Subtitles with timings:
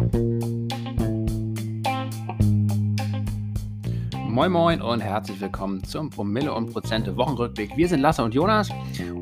[0.00, 0.39] Bye.
[4.40, 7.76] Moin Moin und herzlich willkommen zum Promille und Prozente Wochenrückblick.
[7.76, 8.70] Wir sind Lasse und Jonas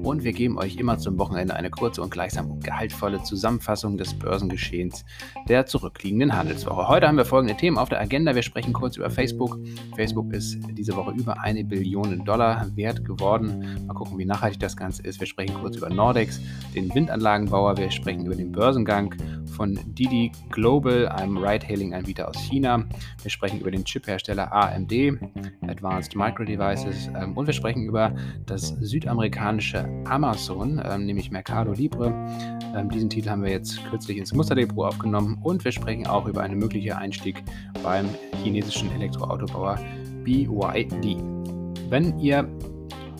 [0.04, 5.04] und wir geben euch immer zum Wochenende eine kurze und gleichsam gehaltvolle Zusammenfassung des Börsengeschehens
[5.48, 6.86] der zurückliegenden Handelswoche.
[6.86, 8.36] Heute haben wir folgende Themen auf der Agenda.
[8.36, 9.58] Wir sprechen kurz über Facebook.
[9.96, 13.86] Facebook ist diese Woche über eine Billion Dollar wert geworden.
[13.88, 15.18] Mal gucken, wie nachhaltig das Ganze ist.
[15.18, 16.40] Wir sprechen kurz über Nordex,
[16.76, 17.76] den Windanlagenbauer.
[17.76, 19.12] Wir sprechen über den Börsengang
[19.48, 22.84] von Didi Global, einem Ride-Hailing-Anbieter aus China.
[23.22, 24.92] Wir sprechen über den Chiphersteller AMD,
[25.62, 28.14] Advanced Micro Devices, ähm, und wir sprechen über
[28.46, 32.12] das südamerikanische Amazon, ähm, nämlich Mercado Libre.
[32.74, 36.42] Ähm, diesen Titel haben wir jetzt kürzlich ins Musterdepot aufgenommen und wir sprechen auch über
[36.42, 37.42] einen möglichen Einstieg
[37.82, 38.08] beim
[38.42, 39.78] chinesischen Elektroautobauer
[40.24, 41.22] BYD.
[41.88, 42.48] Wenn ihr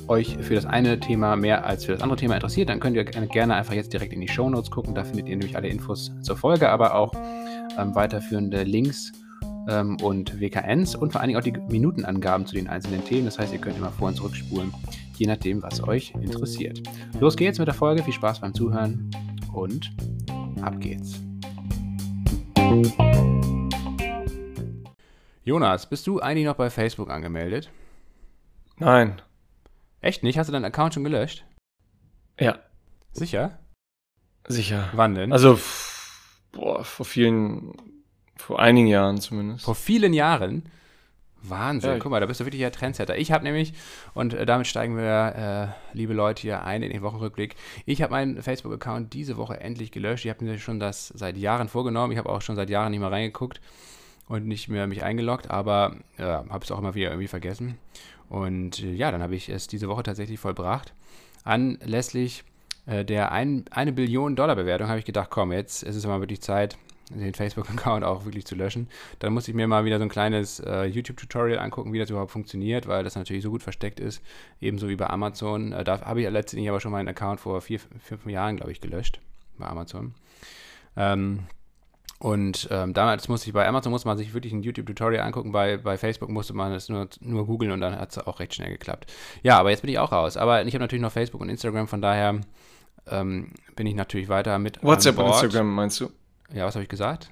[0.08, 3.04] euch für das eine Thema mehr als für das andere Thema interessiert, dann könnt ihr
[3.04, 4.94] gerne einfach jetzt direkt in die Show Notes gucken.
[4.94, 7.12] Da findet ihr nämlich alle Infos zur Folge, aber auch
[7.78, 9.12] ähm, weiterführende Links
[9.68, 13.26] ähm, und WKNs und vor allen Dingen auch die Minutenangaben zu den einzelnen Themen.
[13.26, 14.72] Das heißt, ihr könnt immer vor- und zurückspulen,
[15.16, 16.82] je nachdem, was euch interessiert.
[17.20, 18.02] Los geht's mit der Folge.
[18.02, 19.10] Viel Spaß beim Zuhören
[19.52, 19.92] und
[20.62, 21.20] ab geht's.
[25.44, 27.70] Jonas, bist du eigentlich noch bei Facebook angemeldet?
[28.76, 29.20] Nein.
[30.00, 30.38] Echt nicht?
[30.38, 31.44] Hast du deinen Account schon gelöscht?
[32.38, 32.58] Ja.
[33.12, 33.58] Sicher?
[34.46, 34.90] Sicher.
[34.92, 35.32] Wann denn?
[35.32, 35.58] Also,
[36.52, 37.72] boah, vor vielen,
[38.38, 39.64] vor einigen Jahren zumindest.
[39.64, 40.62] Vor vielen Jahren?
[41.42, 41.98] Wahnsinn, Ja.
[41.98, 43.16] guck mal, da bist du wirklich der Trendsetter.
[43.16, 43.72] Ich habe nämlich,
[44.14, 47.54] und äh, damit steigen wir, äh, liebe Leute, hier ein in den Wochenrückblick.
[47.86, 50.24] Ich habe meinen Facebook-Account diese Woche endlich gelöscht.
[50.24, 52.12] Ich habe mir schon das seit Jahren vorgenommen.
[52.12, 53.60] Ich habe auch schon seit Jahren nicht mehr reingeguckt
[54.26, 57.78] und nicht mehr mich eingeloggt, aber äh, habe es auch immer wieder irgendwie vergessen.
[58.28, 60.92] Und äh, ja, dann habe ich es diese Woche tatsächlich vollbracht.
[61.44, 62.44] Anlässlich
[62.86, 66.20] äh, der ein, eine Billion Dollar Bewertung habe ich gedacht, komm, jetzt ist es mal
[66.20, 66.76] wirklich Zeit,
[67.10, 68.88] den Facebook-Account auch wirklich zu löschen.
[69.18, 72.30] Dann muss ich mir mal wieder so ein kleines äh, YouTube-Tutorial angucken, wie das überhaupt
[72.30, 74.22] funktioniert, weil das natürlich so gut versteckt ist,
[74.60, 75.72] ebenso wie bei Amazon.
[75.72, 78.80] Äh, da habe ich letztendlich aber schon meinen Account vor vier, fünf Jahren, glaube ich,
[78.80, 79.20] gelöscht
[79.58, 80.14] bei Amazon.
[80.96, 81.44] Ähm,
[82.20, 85.76] und ähm, damals musste ich bei Amazon muss man sich wirklich ein YouTube-Tutorial angucken, bei,
[85.76, 88.70] bei Facebook musste man es nur, nur googeln und dann hat es auch recht schnell
[88.70, 89.12] geklappt.
[89.42, 90.36] Ja, aber jetzt bin ich auch raus.
[90.36, 92.40] Aber ich habe natürlich noch Facebook und Instagram, von daher
[93.08, 94.82] ähm, bin ich natürlich weiter mit.
[94.82, 95.26] WhatsApp und.
[95.26, 96.10] Instagram meinst du?
[96.52, 97.30] Ja, was habe ich gesagt?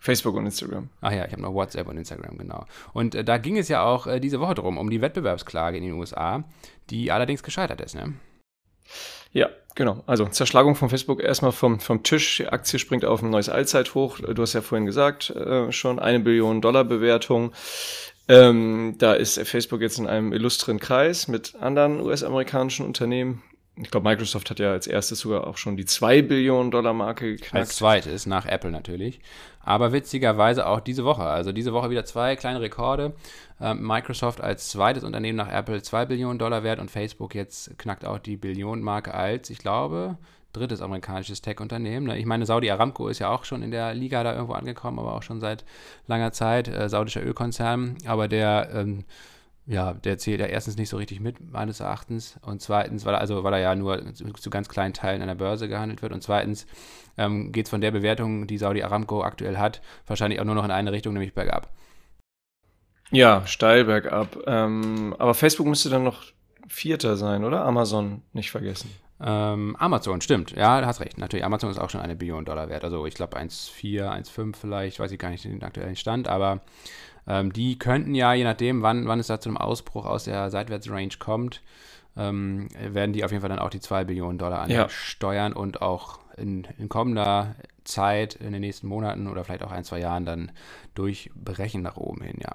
[0.00, 0.90] Facebook und Instagram.
[1.00, 2.66] Ach ja, ich habe noch WhatsApp und Instagram, genau.
[2.92, 5.82] Und äh, da ging es ja auch äh, diese Woche drum, um die Wettbewerbsklage in
[5.82, 6.44] den USA,
[6.90, 8.14] die allerdings gescheitert ist, ne?
[9.32, 10.02] Ja, genau.
[10.06, 12.38] Also Zerschlagung von Facebook erstmal vom, vom Tisch.
[12.38, 14.20] Die Aktie springt auf ein neues Allzeithoch.
[14.20, 17.52] Du hast ja vorhin gesagt, äh, schon eine Billion Dollar Bewertung.
[18.28, 23.42] Ähm, da ist Facebook jetzt in einem illustren Kreis mit anderen US-amerikanischen Unternehmen.
[23.80, 27.32] Ich glaube, Microsoft hat ja als erstes sogar auch schon die 2 Billionen Dollar Marke
[27.32, 27.54] geknackt.
[27.54, 29.20] Als zweites, nach Apple natürlich.
[29.60, 31.24] Aber witzigerweise auch diese Woche.
[31.24, 33.14] Also diese Woche wieder zwei kleine Rekorde.
[33.60, 38.04] Ähm, Microsoft als zweites Unternehmen nach Apple 2 Billionen Dollar wert und Facebook jetzt knackt
[38.04, 40.16] auch die Billionenmarke als, ich glaube,
[40.52, 42.06] drittes amerikanisches Tech-Unternehmen.
[42.06, 42.18] ne?
[42.18, 45.14] Ich meine, Saudi Aramco ist ja auch schon in der Liga da irgendwo angekommen, aber
[45.14, 45.64] auch schon seit
[46.06, 46.68] langer Zeit.
[46.68, 47.96] Äh, saudischer Ölkonzern.
[48.06, 49.04] Aber der ähm,
[49.68, 52.38] ja, der zählt ja erstens nicht so richtig mit, meines Erachtens.
[52.40, 55.28] Und zweitens, weil er, also, weil er ja nur zu, zu ganz kleinen Teilen an
[55.28, 56.12] der Börse gehandelt wird.
[56.12, 56.66] Und zweitens
[57.18, 60.64] ähm, geht es von der Bewertung, die Saudi Aramco aktuell hat, wahrscheinlich auch nur noch
[60.64, 61.70] in eine Richtung, nämlich bergab.
[63.10, 64.38] Ja, steil bergab.
[64.46, 66.22] Ähm, aber Facebook müsste dann noch
[66.66, 67.62] Vierter sein, oder?
[67.66, 68.90] Amazon nicht vergessen.
[69.20, 70.52] Ähm, Amazon, stimmt.
[70.52, 71.18] Ja, du hast recht.
[71.18, 72.84] Natürlich, Amazon ist auch schon eine Billion Dollar wert.
[72.84, 76.60] Also ich glaube 1,4, 1,5 vielleicht, weiß ich gar nicht den aktuellen Stand, aber
[77.28, 80.50] ähm, die könnten ja, je nachdem, wann, wann es da zu einem Ausbruch aus der
[80.50, 81.62] Seitwärtsrange kommt,
[82.16, 84.84] ähm, werden die auf jeden Fall dann auch die 2 Billionen Dollar Ja.
[84.84, 89.84] ansteuern und auch in, in kommender Zeit, in den nächsten Monaten oder vielleicht auch ein,
[89.84, 90.50] zwei Jahren dann
[90.94, 92.54] durchbrechen nach oben hin, ja.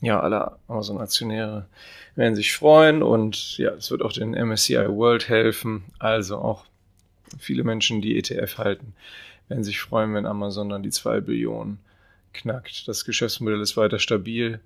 [0.00, 1.66] Ja, alle Amazon-Aktionäre
[2.16, 5.84] werden sich freuen und ja, es wird auch den MSCI World helfen.
[6.00, 6.64] Also auch
[7.38, 8.94] viele Menschen, die ETF halten,
[9.46, 11.78] werden sich freuen, wenn Amazon dann die 2 Billionen
[12.34, 12.86] knackt.
[12.88, 14.60] Das Geschäftsmodell ist weiter stabil.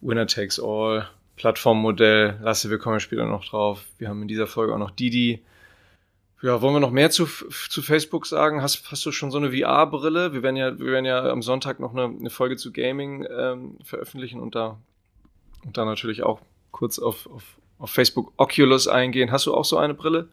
[0.00, 1.08] Winner takes all.
[1.36, 2.38] Plattformmodell.
[2.42, 3.84] Lasse, wir kommen später noch drauf.
[3.98, 5.42] Wir haben in dieser Folge auch noch Didi.
[6.42, 8.62] Ja, wollen wir noch mehr zu, zu Facebook sagen?
[8.62, 10.32] Hast, hast du schon so eine VR-Brille?
[10.32, 13.78] Wir werden ja, wir werden ja am Sonntag noch eine, eine Folge zu Gaming ähm,
[13.84, 14.76] veröffentlichen und da,
[15.64, 16.40] und da natürlich auch
[16.72, 17.44] kurz auf, auf,
[17.78, 19.30] auf Facebook Oculus eingehen.
[19.30, 20.28] Hast du auch so eine Brille?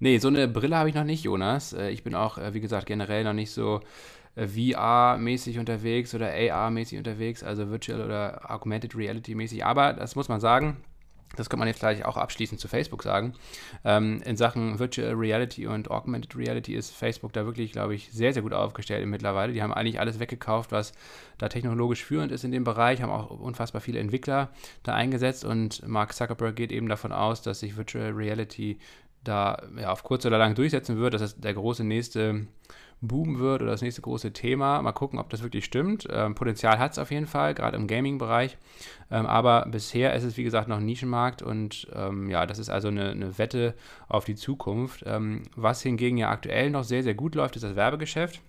[0.00, 1.72] Nee, so eine Brille habe ich noch nicht, Jonas.
[1.72, 3.80] Äh, Ich bin auch, äh, wie gesagt, generell noch nicht so
[4.46, 9.64] VR-mäßig unterwegs oder AR-mäßig unterwegs, also Virtual oder Augmented Reality-mäßig.
[9.64, 10.76] Aber das muss man sagen,
[11.36, 13.34] das kann man jetzt gleich auch abschließend zu Facebook sagen.
[13.84, 18.32] Ähm, in Sachen Virtual Reality und Augmented Reality ist Facebook da wirklich, glaube ich, sehr,
[18.32, 19.52] sehr gut aufgestellt mittlerweile.
[19.52, 20.92] Die haben eigentlich alles weggekauft, was
[21.36, 24.50] da technologisch führend ist in dem Bereich, haben auch unfassbar viele Entwickler
[24.82, 28.78] da eingesetzt und Mark Zuckerberg geht eben davon aus, dass sich Virtual Reality
[29.24, 31.14] da ja, auf kurz oder lang durchsetzen wird.
[31.14, 32.46] Das ist der große nächste
[33.00, 34.82] Boom wird oder das nächste große Thema.
[34.82, 36.08] Mal gucken, ob das wirklich stimmt.
[36.10, 38.56] Ähm, Potenzial hat es auf jeden Fall, gerade im Gaming-Bereich.
[39.10, 42.88] Ähm, aber bisher ist es, wie gesagt, noch Nischenmarkt und ähm, ja, das ist also
[42.88, 43.74] eine, eine Wette
[44.08, 45.04] auf die Zukunft.
[45.06, 48.40] Ähm, was hingegen ja aktuell noch sehr, sehr gut läuft, ist das Werbegeschäft.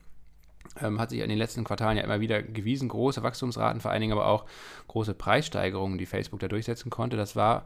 [0.81, 2.89] Ähm, hat sich in den letzten Quartalen ja immer wieder gewiesen.
[2.89, 4.45] Große Wachstumsraten, vor allen Dingen aber auch
[4.87, 7.17] große Preissteigerungen, die Facebook da durchsetzen konnte.
[7.17, 7.65] Das war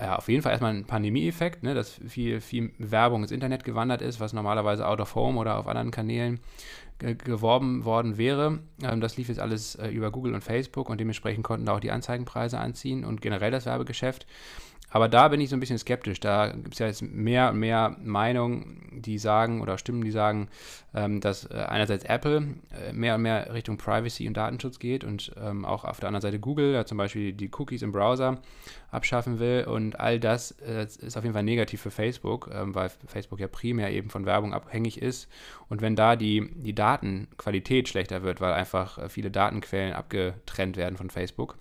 [0.00, 4.02] ja, auf jeden Fall erstmal ein Pandemie-Effekt, ne, dass viel, viel Werbung ins Internet gewandert
[4.02, 6.40] ist, was normalerweise out of home oder auf anderen Kanälen
[6.98, 8.60] geworben worden wäre.
[8.82, 11.80] Ähm, das lief jetzt alles äh, über Google und Facebook und dementsprechend konnten da auch
[11.80, 14.26] die Anzeigenpreise anziehen und generell das Werbegeschäft.
[14.90, 16.20] Aber da bin ich so ein bisschen skeptisch.
[16.20, 20.48] Da gibt es ja jetzt mehr und mehr Meinungen, die sagen oder Stimmen, die sagen,
[20.94, 25.32] ähm, dass äh, einerseits Apple äh, mehr und mehr Richtung Privacy und Datenschutz geht und
[25.40, 28.38] ähm, auch auf der anderen Seite Google, ja, zum Beispiel die Cookies im Browser
[28.90, 29.64] abschaffen will.
[29.64, 33.46] Und all das äh, ist auf jeden Fall negativ für Facebook, ähm, weil Facebook ja
[33.46, 35.28] primär eben von Werbung abhängig ist.
[35.68, 40.96] Und wenn da die, die Datenqualität schlechter wird, weil einfach äh, viele Datenquellen abgetrennt werden
[40.96, 41.56] von Facebook,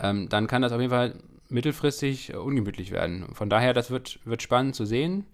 [0.00, 1.14] ähm, dann kann das auf jeden Fall
[1.50, 3.26] mittelfristig ungemütlich werden.
[3.34, 5.26] Von daher, das wird, wird spannend zu sehen,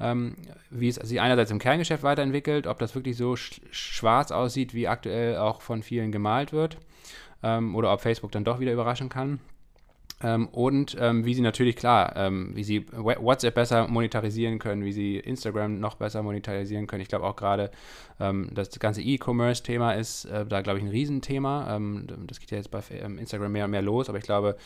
[0.00, 0.36] ähm,
[0.70, 4.88] wie es sich einerseits im Kerngeschäft weiterentwickelt, ob das wirklich so sch schwarz aussieht, wie
[4.88, 6.78] aktuell auch von vielen gemalt wird,
[7.42, 9.40] ähm, oder ob Facebook dann doch wieder überraschen kann.
[10.22, 14.92] Ähm, und ähm, wie sie natürlich, klar, ähm, wie sie WhatsApp besser monetarisieren können, wie
[14.92, 17.02] sie Instagram noch besser monetarisieren können.
[17.02, 17.70] Ich glaube auch gerade
[18.18, 21.76] ähm, das ganze E-Commerce-Thema ist äh, da, glaube ich, ein Riesenthema.
[21.76, 24.56] Ähm, das geht ja jetzt bei ähm, Instagram mehr und mehr los, aber ich glaube,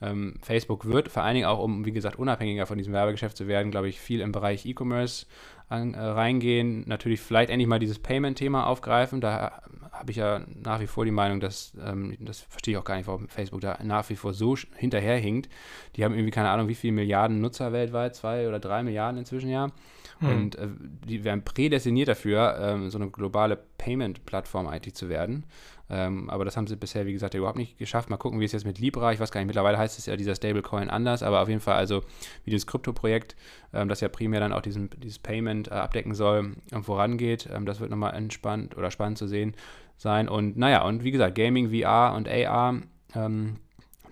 [0.00, 3.46] ähm, Facebook wird vor allen Dingen auch, um, wie gesagt, unabhängiger von diesem Werbegeschäft zu
[3.46, 5.26] werden, glaube ich, viel im Bereich E-Commerce
[5.70, 6.84] äh, reingehen.
[6.86, 9.20] Natürlich vielleicht endlich mal dieses Payment-Thema aufgreifen.
[9.20, 9.62] Da
[9.92, 12.96] habe ich ja nach wie vor die Meinung, dass, ähm, das verstehe ich auch gar
[12.96, 15.48] nicht, warum Facebook da nach wie vor so hinterherhinkt.
[15.96, 19.50] Die haben irgendwie keine Ahnung, wie viele Milliarden Nutzer weltweit, zwei oder drei Milliarden inzwischen
[19.50, 19.70] ja.
[20.18, 20.28] Hm.
[20.28, 20.68] Und äh,
[21.08, 25.44] die werden prädestiniert dafür, ähm, so eine globale Payment-Plattform IT zu werden.
[25.90, 28.08] Ähm, aber das haben sie bisher, wie gesagt, überhaupt nicht geschafft.
[28.08, 30.16] Mal gucken, wie es jetzt mit Libra, ich weiß gar nicht, mittlerweile heißt es ja
[30.16, 32.00] dieser Stablecoin anders, aber auf jeden Fall also
[32.44, 33.36] wie dieses Krypto-Projekt,
[33.72, 37.48] ähm, das ja primär dann auch diesen, dieses Payment äh, abdecken soll, ähm, vorangeht.
[37.52, 39.54] Ähm, das wird nochmal entspannt oder spannend zu sehen
[39.96, 40.28] sein.
[40.28, 42.80] Und naja, und wie gesagt, Gaming, VR und AR,
[43.14, 43.58] ähm,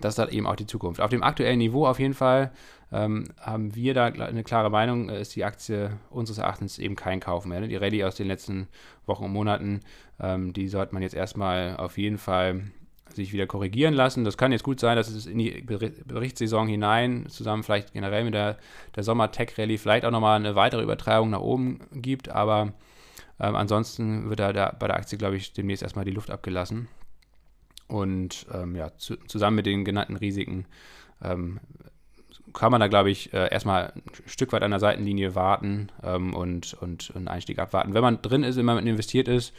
[0.03, 1.01] das ist halt eben auch die Zukunft.
[1.01, 2.51] Auf dem aktuellen Niveau auf jeden Fall
[2.91, 7.19] ähm, haben wir da eine klare Meinung, äh, ist die Aktie unseres Erachtens eben kein
[7.19, 7.59] Kauf mehr.
[7.59, 7.67] Ne?
[7.67, 8.67] Die Rallye aus den letzten
[9.05, 9.81] Wochen und Monaten,
[10.19, 12.61] ähm, die sollte man jetzt erstmal auf jeden Fall
[13.13, 14.23] sich wieder korrigieren lassen.
[14.23, 18.33] Das kann jetzt gut sein, dass es in die Berichtssaison hinein, zusammen vielleicht generell mit
[18.33, 18.57] der,
[18.95, 22.73] der Sommer-Tech-Rallye, vielleicht auch nochmal eine weitere Übertreibung nach oben gibt, aber
[23.39, 26.87] ähm, ansonsten wird da der, bei der Aktie, glaube ich, demnächst erstmal die Luft abgelassen.
[27.87, 30.65] Und ähm, ja, zu, zusammen mit den genannten Risiken
[31.21, 31.59] ähm,
[32.53, 36.33] kann man da, glaube ich, äh, erstmal ein Stück weit an der Seitenlinie warten ähm,
[36.33, 37.93] und, und einen Einstieg abwarten.
[37.93, 39.53] Wenn man drin ist, wenn man investiert ist,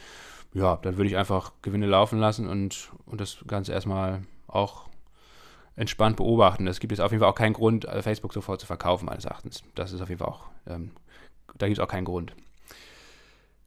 [0.53, 4.87] ja, dann würde ich einfach Gewinne laufen lassen und, und das Ganze erstmal auch
[5.75, 6.67] entspannt beobachten.
[6.67, 9.25] Es gibt jetzt auf jeden Fall auch keinen Grund, äh, Facebook sofort zu verkaufen, meines
[9.25, 9.63] Erachtens.
[9.75, 10.91] Das ist auf jeden Fall auch, ähm,
[11.57, 12.33] da gibt es auch keinen Grund.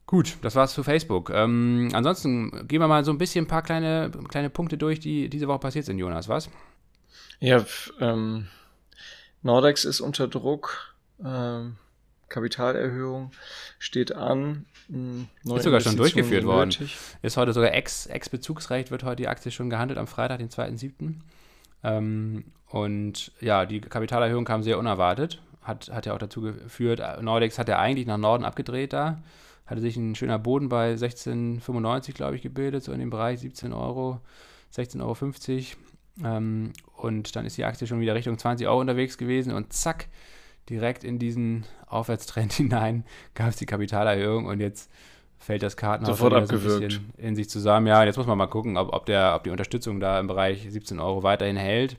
[0.09, 1.29] Gut, das war's zu Facebook.
[1.35, 5.29] Ähm, ansonsten gehen wir mal so ein bisschen ein paar kleine, kleine Punkte durch, die
[5.29, 6.49] diese Woche passiert sind, Jonas, was?
[7.41, 7.63] Ja,
[8.01, 8.49] ähm,
[9.43, 10.95] Nordex ist unter Druck.
[11.23, 11.77] Ähm,
[12.31, 13.33] Kapitalerhöhung
[13.79, 14.65] steht an.
[14.89, 16.75] Hm, ist sogar schon durchgeführt worden.
[17.21, 21.17] Ist heute sogar Ex-Bezugsrecht, wird heute die Aktie schon gehandelt am Freitag, den 2.7.
[21.85, 25.43] Ähm, und ja, die Kapitalerhöhung kam sehr unerwartet.
[25.61, 29.19] Hat, hat ja auch dazu geführt, Nordex hat ja eigentlich nach Norden abgedreht da.
[29.69, 33.73] Hatte sich ein schöner Boden bei 16,95, glaube ich, gebildet, so in dem Bereich 17
[33.73, 34.21] Euro,
[34.75, 36.37] 16,50 Euro.
[36.37, 40.09] Ähm, und dann ist die Aktie schon wieder Richtung 20 Euro unterwegs gewesen und zack,
[40.69, 44.91] direkt in diesen Aufwärtstrend hinein gab es die Kapitalerhöhung und jetzt
[45.39, 46.93] fällt das Kartenhaus Sofort abgewürgt.
[46.93, 47.87] So in sich zusammen.
[47.87, 50.67] Ja, jetzt muss man mal gucken, ob, ob, der, ob die Unterstützung da im Bereich
[50.69, 51.97] 17 Euro weiterhin hält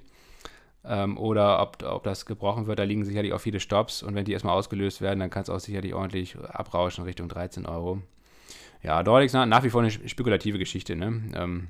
[0.85, 2.79] ähm, oder ob, ob das gebrochen wird.
[2.79, 5.49] Da liegen sicherlich auch viele Stops und wenn die erstmal ausgelöst werden, dann kann es
[5.49, 8.01] auch sicherlich ordentlich abrauschen Richtung 13 Euro.
[8.81, 10.95] Ja, Dorlix nach wie vor eine spekulative Geschichte.
[10.95, 11.21] Ne?
[11.35, 11.67] Ähm,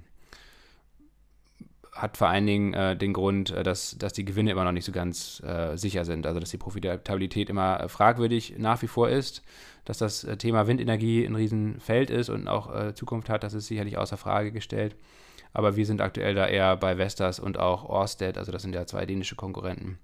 [2.02, 4.86] hat vor allen Dingen äh, den Grund, äh, dass, dass die Gewinne immer noch nicht
[4.86, 6.26] so ganz äh, sicher sind.
[6.26, 9.44] Also dass die Profitabilität immer äh, fragwürdig nach wie vor ist,
[9.86, 13.98] dass das äh, Thema Windenergie ein Riesenfeld ist und auch Zukunft hat, das ist sicherlich
[13.98, 14.96] außer Frage gestellt.
[15.54, 18.86] Aber wir sind aktuell da eher bei Vestas und auch Orsted, also das sind ja
[18.86, 19.98] zwei dänische Konkurrenten,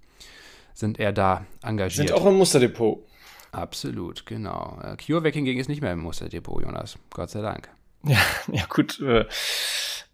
[0.74, 2.08] sind eher da engagiert.
[2.08, 3.06] Sind auch im Musterdepot.
[3.52, 4.78] Absolut, genau.
[4.82, 6.98] Äh, CureVac hingegen ist nicht mehr im Musterdepot, Jonas.
[7.10, 7.68] Gott sei Dank.
[8.04, 8.18] Ja,
[8.52, 9.00] ja gut.
[9.00, 9.24] Äh,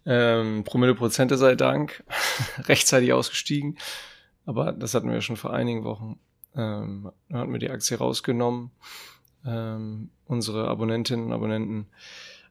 [0.05, 2.03] ähm, Promille Prozente sei Dank.
[2.65, 3.77] Rechtzeitig ausgestiegen.
[4.45, 6.19] Aber das hatten wir schon vor einigen Wochen.
[6.55, 8.71] Ähm, dann hatten wir die Aktie rausgenommen.
[9.45, 11.87] Ähm, unsere Abonnentinnen und Abonnenten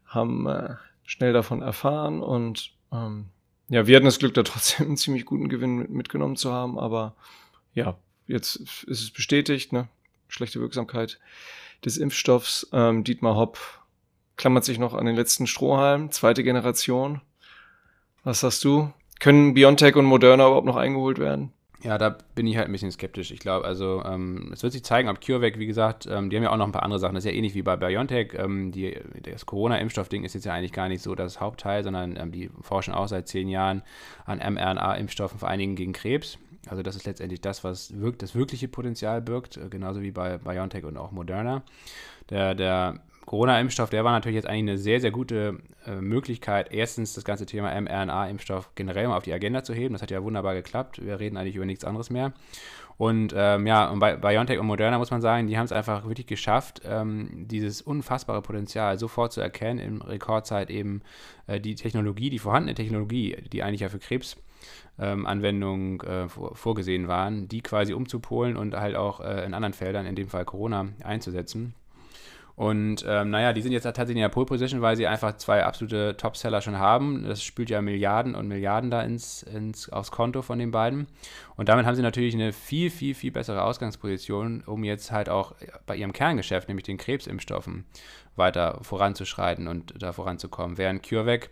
[0.07, 0.75] haben äh,
[1.05, 3.27] schnell davon erfahren und ähm,
[3.69, 7.15] ja, wir hatten das Glück, da trotzdem einen ziemlich guten Gewinn mitgenommen zu haben, aber
[7.75, 9.89] ja, jetzt ist es bestätigt, ne?
[10.29, 11.19] Schlechte Wirksamkeit
[11.85, 12.69] des Impfstoffs.
[12.73, 13.59] Ähm, Dietmar Hopp
[14.37, 17.21] klammert sich noch an den letzten Strohhalm, zweite Generation.
[18.25, 18.93] Was sagst du?
[19.21, 21.53] Können BioNTech und Moderna überhaupt noch eingeholt werden?
[21.83, 23.33] Ja, da bin ich halt ein bisschen skeptisch.
[23.33, 26.45] Ich glaube, also ähm, es wird sich zeigen, ob CureVac, wie gesagt, ähm, die haben
[26.45, 27.15] ja auch noch ein paar andere Sachen.
[27.15, 28.35] Das ist ja ähnlich wie bei BioNTech.
[28.35, 32.31] Ähm, die, das Corona-Impfstoff-Ding ist jetzt ja eigentlich gar nicht so das Hauptteil, sondern ähm,
[32.31, 33.83] die forschen auch seit zehn Jahren
[34.27, 36.39] an mRNA-Impfstoffen, vor allen Dingen gegen Krebs.
[36.69, 40.39] Also das ist letztendlich das, was wirkt, das wirkliche Potenzial birgt, äh, genauso wie bei
[40.39, 41.62] BioNTech und auch Moderna.
[42.31, 43.01] Der, der
[43.33, 47.47] Corona-Impfstoff, der war natürlich jetzt eigentlich eine sehr, sehr gute äh, Möglichkeit, erstens das ganze
[47.47, 49.95] Thema mRNA-Impfstoff generell mal auf die Agenda zu heben.
[49.95, 51.03] Das hat ja wunderbar geklappt.
[51.03, 52.35] Wir reden eigentlich über nichts anderes mehr.
[52.99, 56.07] Und ähm, ja, und bei BioNTech und Moderna muss man sagen, die haben es einfach
[56.07, 61.01] wirklich geschafft, ähm, dieses unfassbare Potenzial sofort zu erkennen, in Rekordzeit eben
[61.47, 67.09] äh, die Technologie, die vorhandene Technologie, die eigentlich ja für Krebsanwendungen ähm, äh, vor, vorgesehen
[67.09, 70.89] waren, die quasi umzupolen und halt auch äh, in anderen Feldern, in dem Fall Corona,
[71.03, 71.75] einzusetzen.
[72.55, 75.65] Und ähm, naja, die sind jetzt tatsächlich in der Pole Position, weil sie einfach zwei
[75.65, 77.25] absolute Topseller schon haben.
[77.27, 81.07] Das spült ja Milliarden und Milliarden da ins, ins, aufs Konto von den beiden.
[81.57, 85.55] Und damit haben sie natürlich eine viel, viel, viel bessere Ausgangsposition, um jetzt halt auch
[85.87, 87.87] bei ihrem Kerngeschäft, nämlich den Krebsimpfstoffen,
[88.37, 90.77] weiter voranzuschreiten und da voranzukommen.
[90.77, 91.51] Während CureVac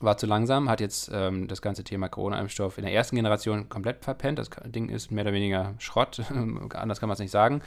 [0.00, 4.04] war zu langsam, hat jetzt ähm, das ganze Thema Corona-Impfstoff in der ersten Generation komplett
[4.04, 4.38] verpennt.
[4.38, 6.20] Das Ding ist mehr oder weniger Schrott,
[6.74, 7.62] anders kann man es nicht sagen.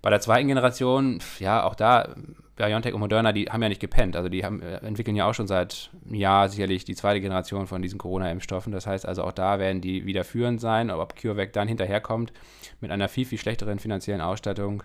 [0.00, 2.14] Bei der zweiten Generation, ja, auch da,
[2.58, 4.16] BioNTech und Moderna, die haben ja nicht gepennt.
[4.16, 7.66] Also die haben, äh, entwickeln ja auch schon seit einem Jahr sicherlich die zweite Generation
[7.66, 8.72] von diesen Corona-Impfstoffen.
[8.72, 10.90] Das heißt also auch da werden die wieder führend sein.
[10.90, 12.32] Ob CureVac dann hinterherkommt
[12.80, 14.82] mit einer viel, viel schlechteren finanziellen Ausstattung,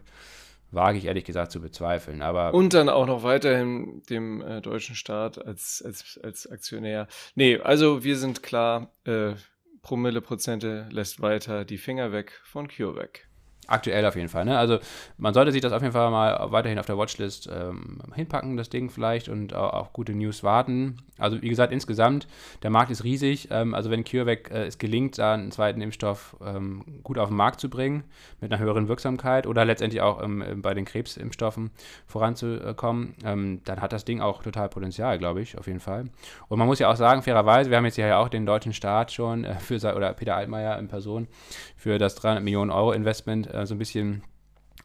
[0.72, 2.22] wage ich ehrlich gesagt zu bezweifeln.
[2.22, 7.08] Aber und dann auch noch weiterhin dem äh, deutschen Staat als, als, als Aktionär.
[7.34, 9.34] Nee, also wir sind klar, äh,
[9.82, 13.28] Promille-Prozente lässt weiter die Finger weg von CureVac.
[13.68, 14.46] Aktuell auf jeden Fall.
[14.46, 14.58] Ne?
[14.58, 14.80] Also
[15.18, 18.70] man sollte sich das auf jeden Fall mal weiterhin auf der Watchlist ähm, hinpacken, das
[18.70, 20.98] Ding vielleicht, und auch auf gute News warten.
[21.18, 22.28] Also wie gesagt, insgesamt,
[22.64, 23.48] der Markt ist riesig.
[23.52, 27.38] Ähm, also wenn CureVac äh, es gelingt, da einen zweiten Impfstoff ähm, gut auf den
[27.38, 28.04] Markt zu bringen,
[28.42, 31.72] mit einer höheren Wirksamkeit oder letztendlich auch ähm, bei den Krebsimpfstoffen
[32.08, 36.06] voranzukommen, ähm, dann hat das Ding auch total Potenzial, glaube ich, auf jeden Fall.
[36.48, 39.12] Und man muss ja auch sagen, fairerweise, wir haben jetzt ja auch den deutschen Staat
[39.12, 41.28] schon äh, für, oder Peter Altmaier in Person
[41.76, 44.24] für das 300 Millionen Euro Investment äh, so ein bisschen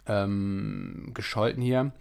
[0.08, 1.92] ähm, gescholten hier.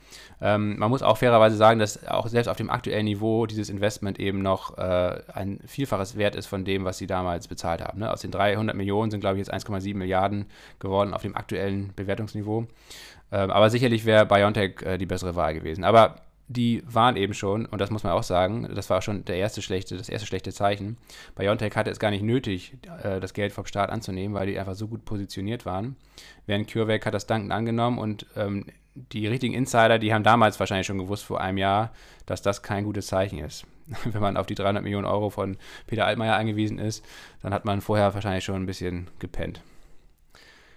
[0.42, 4.20] Ähm, man muss auch fairerweise sagen, dass auch selbst auf dem aktuellen Niveau dieses Investment
[4.20, 8.00] eben noch äh, ein Vielfaches wert ist von dem, was sie damals bezahlt haben.
[8.00, 8.12] Ne?
[8.12, 10.46] Aus den 300 Millionen sind, glaube ich, jetzt 1,7 Milliarden
[10.80, 12.66] geworden auf dem aktuellen Bewertungsniveau.
[13.32, 15.84] Ähm, aber sicherlich wäre BioNTech äh, die bessere Wahl gewesen.
[15.84, 16.16] Aber
[16.48, 19.62] die waren eben schon, und das muss man auch sagen, das war schon der erste
[19.62, 20.98] schlechte, das erste schlechte Zeichen.
[21.36, 24.76] BioNTech hatte es gar nicht nötig, äh, das Geld vom Staat anzunehmen, weil die einfach
[24.76, 25.98] so gut positioniert waren.
[26.46, 28.66] Während CureVac hat das dankend angenommen und ähm,
[29.12, 31.92] die richtigen Insider, die haben damals wahrscheinlich schon gewusst, vor einem Jahr,
[32.26, 33.66] dass das kein gutes Zeichen ist.
[34.06, 37.06] Wenn man auf die 300 Millionen Euro von Peter Altmaier angewiesen ist,
[37.42, 39.62] dann hat man vorher wahrscheinlich schon ein bisschen gepennt.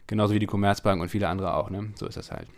[0.06, 1.92] Genauso wie die Commerzbank und viele andere auch, ne?
[1.94, 2.48] So ist das halt.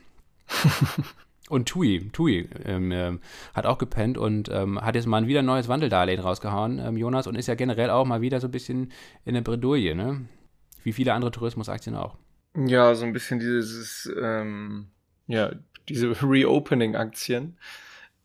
[1.53, 3.13] Und Tui, Tui ähm, äh,
[3.53, 7.27] hat auch gepennt und ähm, hat jetzt mal wieder ein neues Wandeldarlehen rausgehauen, ähm, Jonas,
[7.27, 8.91] und ist ja generell auch mal wieder so ein bisschen
[9.27, 10.23] in der Bredouille, ne?
[10.83, 12.17] Wie viele andere Tourismusaktien auch.
[12.57, 14.87] Ja, so ein bisschen dieses, ähm,
[15.27, 15.53] ja,
[15.91, 17.59] diese Reopening-Aktien,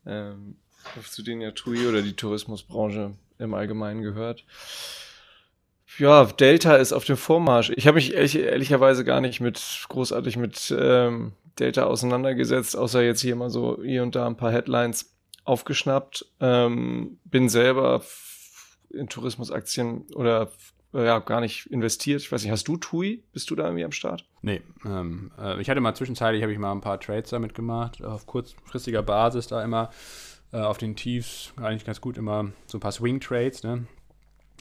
[0.05, 0.55] ähm,
[1.03, 4.45] zu denen ja TUI oder die Tourismusbranche im Allgemeinen gehört.
[5.97, 7.73] Ja, Delta ist auf dem Vormarsch.
[7.75, 13.21] Ich habe mich ehrlich, ehrlicherweise gar nicht mit großartig mit ähm, Delta auseinandergesetzt, außer jetzt
[13.21, 16.25] hier mal so hier und da ein paar Headlines aufgeschnappt.
[16.39, 18.03] Ähm, bin selber
[18.89, 20.51] in Tourismusaktien oder
[20.93, 22.21] äh, ja, gar nicht investiert.
[22.21, 23.23] Ich weiß nicht, hast du TUI?
[23.33, 24.25] Bist du da irgendwie am Start?
[24.41, 28.03] Nee, ähm, äh, ich hatte mal zwischenzeitlich, habe ich mal ein paar Trades damit gemacht,
[28.03, 29.89] auf kurzfristiger Basis da immer,
[30.51, 33.87] äh, auf den Tiefs eigentlich ganz gut immer so ein paar Swing-Trades, ne?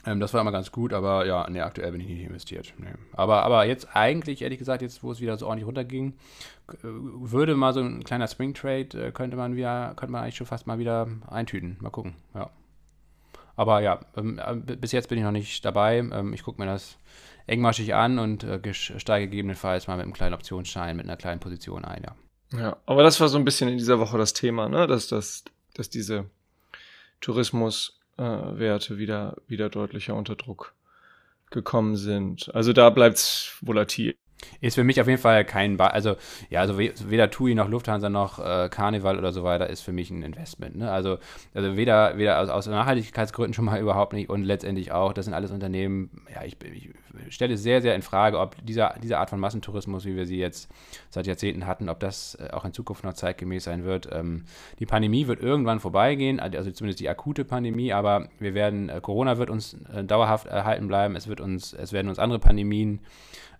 [0.05, 2.73] Ähm, das war immer ganz gut, aber ja, nee, aktuell bin ich nicht investiert.
[2.77, 2.87] Nee.
[3.13, 6.13] Aber, aber jetzt eigentlich, ehrlich gesagt, jetzt wo es wieder so ordentlich runterging,
[6.81, 10.47] würde mal so ein kleiner Swing Trade, äh, könnte man wieder, könnte man eigentlich schon
[10.47, 11.77] fast mal wieder eintüten.
[11.79, 12.49] Mal gucken, ja.
[13.55, 15.97] Aber ja, ähm, äh, bis jetzt bin ich noch nicht dabei.
[15.97, 16.97] Ähm, ich gucke mir das
[17.47, 21.85] engmaschig an und äh, steige gegebenenfalls mal mit einem kleinen Optionsschein, mit einer kleinen Position
[21.85, 22.15] ein, ja.
[22.53, 24.87] Ja, aber das war so ein bisschen in dieser Woche das Thema, ne?
[24.87, 26.29] dass, dass, dass diese
[27.19, 28.59] Tourismuswerte äh,
[28.97, 30.73] wieder, wieder deutlicher unter Druck
[31.49, 32.53] gekommen sind.
[32.53, 34.17] Also da bleibt es volatil.
[34.61, 36.15] Ist für mich auf jeden Fall kein, ba also
[36.49, 40.11] ja, also weder TUI noch Lufthansa noch äh, Carnival oder so weiter ist für mich
[40.11, 40.77] ein Investment.
[40.77, 40.91] Ne?
[40.91, 41.17] Also,
[41.55, 45.33] also weder, weder aus, aus, Nachhaltigkeitsgründen schon mal überhaupt nicht und letztendlich auch, das sind
[45.33, 46.91] alles Unternehmen, ja, ich, ich
[47.29, 50.69] stelle sehr, sehr in Frage, ob dieser, diese Art von Massentourismus, wie wir sie jetzt
[51.09, 54.07] seit Jahrzehnten hatten, ob das äh, auch in Zukunft noch zeitgemäß sein wird.
[54.11, 54.45] Ähm,
[54.79, 59.39] die Pandemie wird irgendwann vorbeigehen, also zumindest die akute Pandemie, aber wir werden, äh, Corona
[59.39, 62.99] wird uns äh, dauerhaft erhalten bleiben, es wird uns, es werden uns andere Pandemien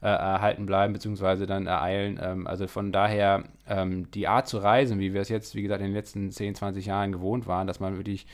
[0.01, 2.19] äh, erhalten bleiben, beziehungsweise dann ereilen.
[2.21, 5.81] Ähm, also von daher ähm, die Art zu reisen, wie wir es jetzt, wie gesagt,
[5.81, 8.27] in den letzten 10, 20 Jahren gewohnt waren, dass man wirklich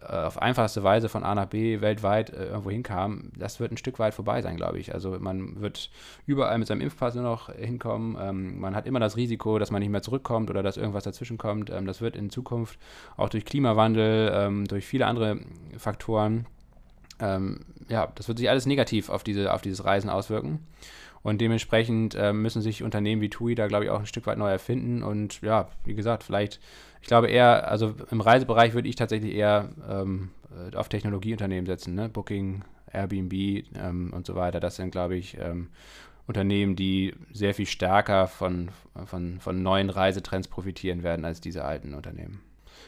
[0.00, 3.76] äh, auf einfachste Weise von A nach B weltweit äh, irgendwo hinkam, das wird ein
[3.76, 4.94] Stück weit vorbei sein, glaube ich.
[4.94, 5.90] Also man wird
[6.26, 8.16] überall mit seinem Impfpass nur noch hinkommen.
[8.20, 11.38] Ähm, man hat immer das Risiko, dass man nicht mehr zurückkommt oder dass irgendwas dazwischen
[11.38, 11.70] kommt.
[11.70, 12.78] Ähm, das wird in Zukunft
[13.16, 15.40] auch durch Klimawandel, ähm, durch viele andere
[15.76, 16.46] Faktoren,
[17.20, 20.60] ähm, ja, das wird sich alles negativ auf, diese, auf dieses Reisen auswirken.
[21.22, 24.38] Und dementsprechend äh, müssen sich Unternehmen wie TUI da, glaube ich, auch ein Stück weit
[24.38, 25.02] neu erfinden.
[25.02, 26.60] Und ja, wie gesagt, vielleicht,
[27.00, 31.94] ich glaube eher, also im Reisebereich würde ich tatsächlich eher ähm, äh, auf Technologieunternehmen setzen,
[31.94, 32.08] ne?
[32.08, 33.32] Booking, Airbnb
[33.76, 34.60] ähm, und so weiter.
[34.60, 35.68] Das sind, glaube ich, ähm,
[36.26, 38.70] Unternehmen, die sehr viel stärker von,
[39.06, 42.42] von, von neuen Reisetrends profitieren werden als diese alten Unternehmen.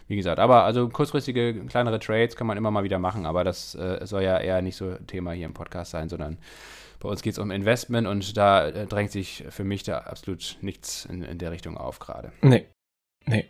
[0.09, 3.75] Wie gesagt, aber also kurzfristige, kleinere Trades kann man immer mal wieder machen, aber das
[3.75, 6.37] äh, soll ja eher nicht so Thema hier im Podcast sein, sondern
[7.01, 10.59] bei uns geht es um Investment und da äh, drängt sich für mich da absolut
[10.61, 12.33] nichts in, in der Richtung auf gerade.
[12.43, 12.67] Nee.
[13.27, 13.47] Nee.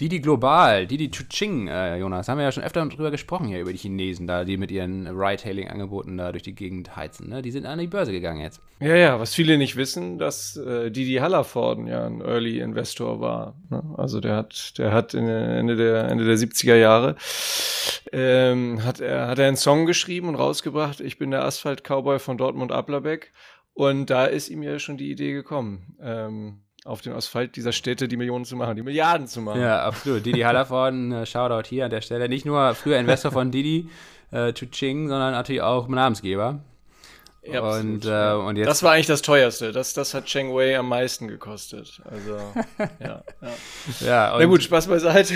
[0.00, 3.70] Didi Global, Didi Chuching, äh, Jonas, haben wir ja schon öfter drüber gesprochen hier über
[3.70, 7.28] die Chinesen, da die mit ihren Ride-Hailing-Angeboten da durch die Gegend heizen.
[7.28, 7.42] Ne?
[7.42, 8.60] Die sind an die Börse gegangen jetzt.
[8.80, 13.54] Ja, ja, was viele nicht wissen, dass äh, Didi Hallervorden ja ein Early Investor war.
[13.70, 13.84] Ne?
[13.96, 17.14] Also der hat, der hat Ende der, Ende der 70er Jahre
[18.10, 22.36] ähm, hat, er, hat er einen Song geschrieben und rausgebracht, ich bin der Asphalt-Cowboy von
[22.36, 23.30] Dortmund Ablerbeck.
[23.74, 25.96] Und da ist ihm ja schon die Idee gekommen.
[26.00, 29.60] Ähm, auf dem Asphalt dieser Städte die Millionen zu machen, die Milliarden zu machen.
[29.60, 30.24] Ja, absolut.
[30.24, 32.28] Didi Hallervorden, äh, Shoutout hier an der Stelle.
[32.28, 33.88] Nicht nur früher Investor von Didi,
[34.30, 36.60] äh, Ching, sondern natürlich auch Namensgeber.
[37.46, 39.72] Ja, und, äh, und jetzt das war eigentlich das teuerste.
[39.72, 42.00] Das, das hat Cheng Wei am meisten gekostet.
[42.10, 42.36] Also,
[43.00, 43.22] ja.
[43.40, 43.50] ja.
[44.00, 45.34] ja Na gut, Spaß beiseite.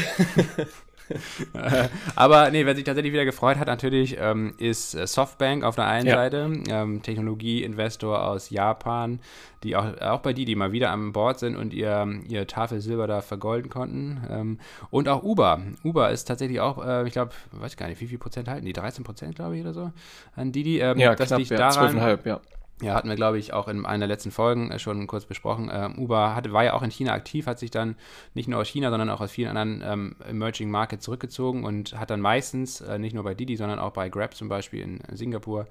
[2.16, 5.87] Aber nee, wer sich tatsächlich wieder gefreut hat, natürlich ähm, ist äh, Softbank auf der
[5.87, 6.16] einen ja.
[6.16, 9.21] Seite, ähm, Technologieinvestor aus Japan,
[9.62, 12.81] die auch, auch bei die, die mal wieder an Bord sind und ihr, ihr Tafel
[12.81, 14.23] Silber da vergolden konnten.
[14.31, 14.59] Ähm,
[14.90, 15.61] und auch Uber.
[15.85, 18.73] Uber ist tatsächlich auch, äh, ich glaube, weiß gar nicht, wie viel Prozent halten die?
[18.73, 19.92] 13 Prozent, glaube ich, oder so
[20.37, 20.81] an Didi.
[20.81, 22.40] Ähm, ja, das knapp, liegt ja, daran, 12,5, ja.
[22.80, 25.68] Ja, hatten wir, glaube ich, auch in einer der letzten Folgen äh, schon kurz besprochen.
[25.72, 27.96] Ähm, Uber hatte, war ja auch in China aktiv, hat sich dann
[28.34, 32.10] nicht nur aus China, sondern auch aus vielen anderen ähm, Emerging Markets zurückgezogen und hat
[32.10, 35.66] dann meistens, äh, nicht nur bei Didi, sondern auch bei Grab zum Beispiel in Singapur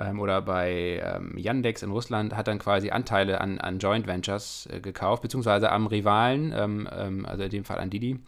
[0.00, 4.68] ähm, oder bei ähm, Yandex in Russland, hat dann quasi Anteile an, an Joint Ventures
[4.72, 8.18] äh, gekauft, beziehungsweise am Rivalen, ähm, ähm, also in dem Fall an Didi.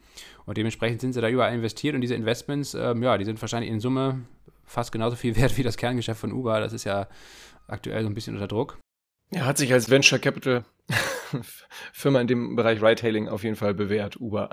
[0.46, 3.80] Und dementsprechend sind sie da überall investiert und diese Investments, ja, die sind wahrscheinlich in
[3.80, 4.20] Summe
[4.68, 6.60] fast genauso viel wert wie das Kerngeschäft von Uber.
[6.60, 7.08] Das ist ja
[7.68, 8.78] aktuell so ein bisschen unter Druck.
[9.30, 10.64] Er hat sich als Venture Capital
[11.92, 14.48] Firma in dem Bereich Ride-Hailing auf jeden Fall bewährt, Uber.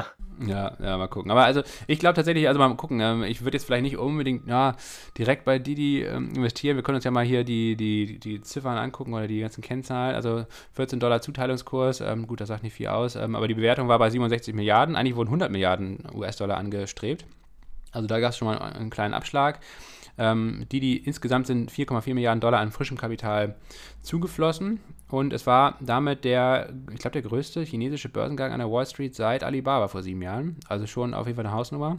[0.46, 1.32] Ja, ja, mal gucken.
[1.32, 4.48] Aber also, ich glaube tatsächlich, also mal gucken, ähm, ich würde jetzt vielleicht nicht unbedingt
[4.48, 4.76] ja,
[5.18, 6.76] direkt bei Didi ähm, investieren.
[6.76, 10.16] Wir können uns ja mal hier die, die, die Ziffern angucken oder die ganzen Kennzahlen.
[10.16, 13.88] Also 14 Dollar Zuteilungskurs, ähm, gut, das sagt nicht viel aus, ähm, aber die Bewertung
[13.88, 14.98] war bei 67 Milliarden.
[14.98, 17.26] Eigentlich wurden 100 Milliarden US-Dollar angestrebt.
[17.92, 19.62] Also da gab es schon mal einen kleinen Abschlag.
[20.18, 23.56] Ähm, die, die insgesamt sind 4,4 Milliarden Dollar an frischem Kapital
[24.02, 24.80] zugeflossen.
[25.10, 29.16] Und es war damit der, ich glaube, der größte chinesische Börsengang an der Wall Street
[29.16, 30.58] seit Alibaba vor sieben Jahren.
[30.68, 31.98] Also schon auf jeden Fall eine Hausnummer.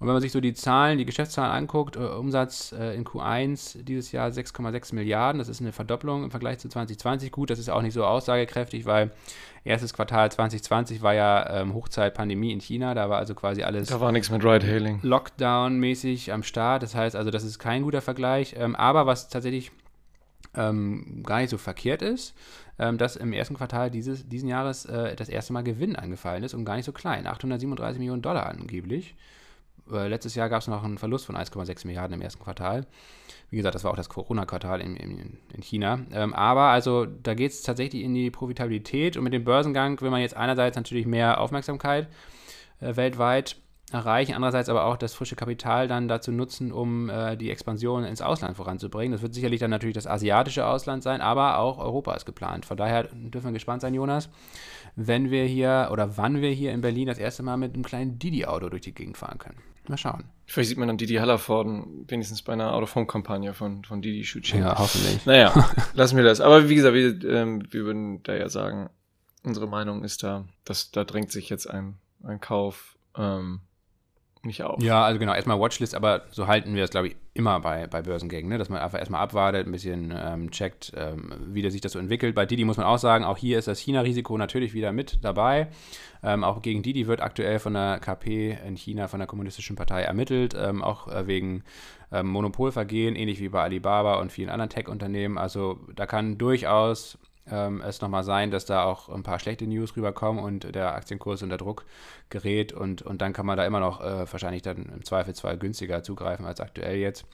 [0.00, 3.82] Und wenn man sich so die Zahlen, die Geschäftszahlen anguckt, äh, Umsatz äh, in Q1
[3.82, 7.30] dieses Jahr 6,6 Milliarden, das ist eine Verdopplung im Vergleich zu 2020.
[7.30, 9.12] Gut, das ist auch nicht so aussagekräftig, weil
[9.64, 13.88] erstes Quartal 2020 war ja ähm, Hochzeit Pandemie in China, da war also quasi alles
[13.88, 15.00] da war nichts mit Ride-Hailing.
[15.02, 16.82] Lockdown-mäßig am Start.
[16.82, 18.54] Das heißt also, das ist kein guter Vergleich.
[18.58, 19.70] Ähm, aber was tatsächlich
[20.54, 22.34] ähm, gar nicht so verkehrt ist,
[22.78, 26.54] ähm, dass im ersten Quartal dieses diesen Jahres äh, das erste Mal Gewinn angefallen ist
[26.54, 27.26] und gar nicht so klein.
[27.26, 29.14] 837 Millionen Dollar angeblich.
[29.90, 32.86] Äh, letztes Jahr gab es noch einen Verlust von 1,6 Milliarden im ersten Quartal.
[33.50, 36.00] Wie gesagt, das war auch das Corona-Quartal in, in, in, China.
[36.12, 40.10] Ähm, aber also da geht es tatsächlich in die Profitabilität und mit dem Börsengang will
[40.10, 42.08] man jetzt einerseits natürlich mehr Aufmerksamkeit
[42.80, 43.56] äh, weltweit
[43.92, 48.22] erreichen, andererseits aber auch das frische Kapital dann dazu nutzen, um äh, die Expansion ins
[48.22, 49.12] Ausland voranzubringen.
[49.12, 52.66] Das wird sicherlich dann natürlich das asiatische Ausland sein, aber auch Europa ist geplant.
[52.66, 54.28] Von daher dürfen wir gespannt sein, Jonas,
[54.96, 58.18] wenn wir hier oder wann wir hier in Berlin das erste Mal mit einem kleinen
[58.18, 59.58] Didi-Auto durch die Gegend fahren können.
[59.90, 60.24] Mal schauen.
[60.46, 64.60] Vielleicht sieht man dann Didi Hallervorden wenigstens bei einer Out-of-Home-Kampagne von, von Didi Schuchin.
[64.60, 65.26] Ja, hoffentlich.
[65.26, 65.52] Naja,
[65.94, 66.40] lassen wir das.
[66.40, 68.90] Aber wie gesagt, wir, ähm, wir würden da ja sagen,
[69.42, 73.60] unsere Meinung ist da, dass da drängt sich jetzt ein, ein Kauf ähm,
[74.42, 74.82] nicht auf.
[74.82, 78.02] Ja, also genau, erstmal Watchlist, aber so halten wir es, glaube ich, immer bei, bei
[78.02, 78.58] Börsengängen, ne?
[78.58, 82.34] dass man einfach erstmal abwartet, ein bisschen ähm, checkt, ähm, wie sich das so entwickelt.
[82.34, 85.68] Bei Didi muss man auch sagen, auch hier ist das China-Risiko natürlich wieder mit dabei.
[86.22, 90.02] Ähm, auch gegen Didi wird aktuell von der KP in China, von der Kommunistischen Partei
[90.02, 91.62] ermittelt, ähm, auch äh, wegen
[92.12, 95.38] ähm, Monopolvergehen, ähnlich wie bei Alibaba und vielen anderen Tech-Unternehmen.
[95.38, 97.18] Also da kann durchaus
[97.50, 101.42] ähm, es nochmal sein, dass da auch ein paar schlechte News rüberkommen und der Aktienkurs
[101.42, 101.84] unter Druck
[102.28, 106.02] gerät und, und dann kann man da immer noch äh, wahrscheinlich dann im Zweifelsfall günstiger
[106.02, 107.24] zugreifen als aktuell jetzt.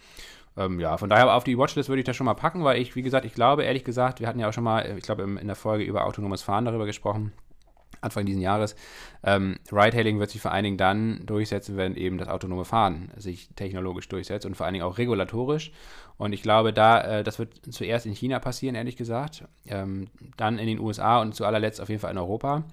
[0.57, 2.97] Ähm, ja, von daher auf die Watchlist würde ich das schon mal packen, weil ich,
[2.97, 5.47] wie gesagt, ich glaube, ehrlich gesagt, wir hatten ja auch schon mal, ich glaube, in
[5.47, 7.33] der Folge über autonomes Fahren darüber gesprochen,
[8.07, 8.77] Anfang dieses Jahres.
[9.23, 13.49] Ähm, Ride-Hailing wird sich vor allen Dingen dann durchsetzen, wenn eben das autonome Fahren sich
[13.57, 15.73] technologisch durchsetzt und vor allen Dingen auch regulatorisch.
[16.19, 20.59] Und ich glaube, da, äh, das wird zuerst in China passieren, ehrlich gesagt, ähm, dann
[20.59, 22.65] in den USA und zu allerletzt auf jeden Fall in Europa.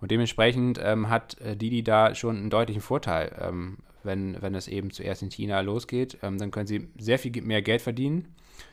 [0.00, 4.68] Und dementsprechend ähm, hat äh, Didi da schon einen deutlichen Vorteil, ähm, wenn, wenn es
[4.68, 6.18] eben zuerst in China losgeht.
[6.22, 8.28] Ähm, dann können sie sehr viel mehr Geld verdienen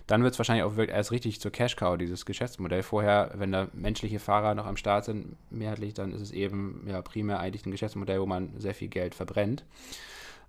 [0.07, 2.83] dann wird es wahrscheinlich auch erst richtig zur Cash-Cow, dieses Geschäftsmodell.
[2.83, 7.01] Vorher, wenn da menschliche Fahrer noch am Start sind, mehrheitlich, dann ist es eben ja,
[7.01, 9.65] primär eigentlich ein Geschäftsmodell, wo man sehr viel Geld verbrennt,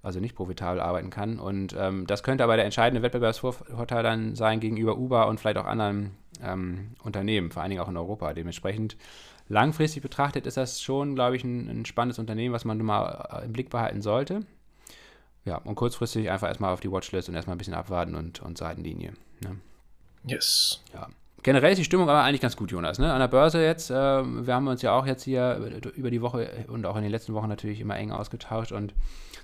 [0.03, 1.39] also nicht profitabel arbeiten kann.
[1.39, 5.67] Und ähm, das könnte aber der entscheidende Wettbewerbsvorteil dann sein gegenüber Uber und vielleicht auch
[5.67, 8.33] anderen ähm, Unternehmen, vor allen Dingen auch in Europa.
[8.35, 8.97] Dementsprechend
[9.49, 13.53] langfristig betrachtet ist das schon, glaube ich, ein, ein spannendes Unternehmen, was man mal im
[13.53, 14.41] Blick behalten sollte.
[15.45, 18.59] Ja, und kurzfristig einfach erstmal auf die Watchlist und erstmal ein bisschen abwarten und, und
[18.59, 19.15] Seitenlinie.
[19.41, 19.57] Ne?
[20.25, 20.83] Yes.
[20.93, 21.09] Ja.
[21.43, 22.99] Generell ist die Stimmung aber eigentlich ganz gut, Jonas.
[22.99, 23.13] Ne?
[23.13, 26.67] An der Börse jetzt, äh, wir haben uns ja auch jetzt hier über die Woche
[26.69, 28.93] und auch in den letzten Wochen natürlich immer eng ausgetauscht und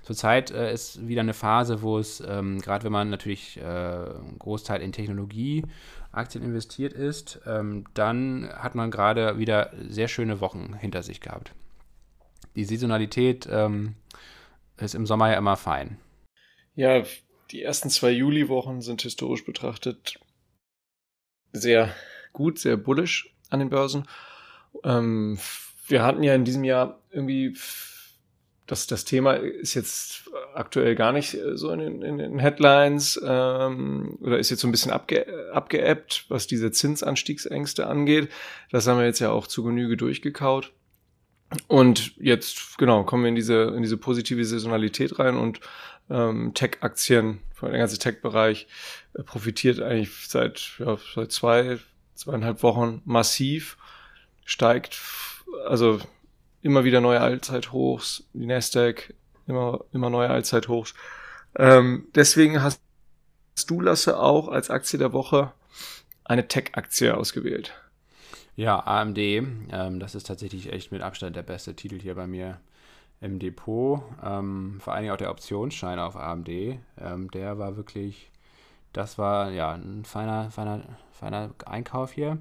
[0.03, 4.35] zurzeit äh, ist wieder eine Phase, wo es, ähm, gerade wenn man natürlich äh, einen
[4.37, 11.01] Großteil in Technologieaktien investiert ist, ähm, dann hat man gerade wieder sehr schöne Wochen hinter
[11.01, 11.53] sich gehabt.
[12.55, 13.95] Die Saisonalität ähm,
[14.77, 15.97] ist im Sommer ja immer fein.
[16.75, 17.03] Ja,
[17.51, 20.19] die ersten zwei Juli-Wochen sind historisch betrachtet
[21.51, 21.93] sehr
[22.33, 24.07] gut, sehr bullish an den Börsen.
[24.83, 25.39] Ähm,
[25.87, 27.55] wir hatten ja in diesem Jahr irgendwie,
[28.67, 34.17] das, das Thema ist jetzt aktuell gar nicht so in den, in den Headlines ähm,
[34.21, 38.29] oder ist jetzt so ein bisschen abge, abgeebbt, was diese Zinsanstiegsängste angeht.
[38.71, 40.73] Das haben wir jetzt ja auch zu Genüge durchgekaut.
[41.67, 45.59] Und jetzt, genau, kommen wir in diese, in diese positive Saisonalität rein und
[46.09, 48.67] ähm, Tech-Aktien, der ganze Tech-Bereich
[49.13, 51.79] äh, profitiert eigentlich seit, ja, seit zwei,
[52.15, 53.77] zweieinhalb Wochen massiv,
[54.43, 54.99] steigt,
[55.67, 55.99] also
[56.61, 59.13] immer wieder neue Allzeithochs, die Nasdaq,
[59.47, 60.93] immer, immer neue Allzeithochs.
[61.55, 62.81] Ähm, deswegen hast
[63.67, 65.53] du, Lasse, auch als Aktie der Woche
[66.23, 67.73] eine Tech-Aktie ausgewählt.
[68.55, 72.59] Ja, AMD, ähm, das ist tatsächlich echt mit Abstand der beste Titel hier bei mir
[73.19, 74.01] im Depot.
[74.23, 78.31] Ähm, vor allen Dingen auch der Optionsschein auf AMD, ähm, der war wirklich,
[78.93, 82.37] das war ja ein feiner, feiner, feiner Einkauf hier.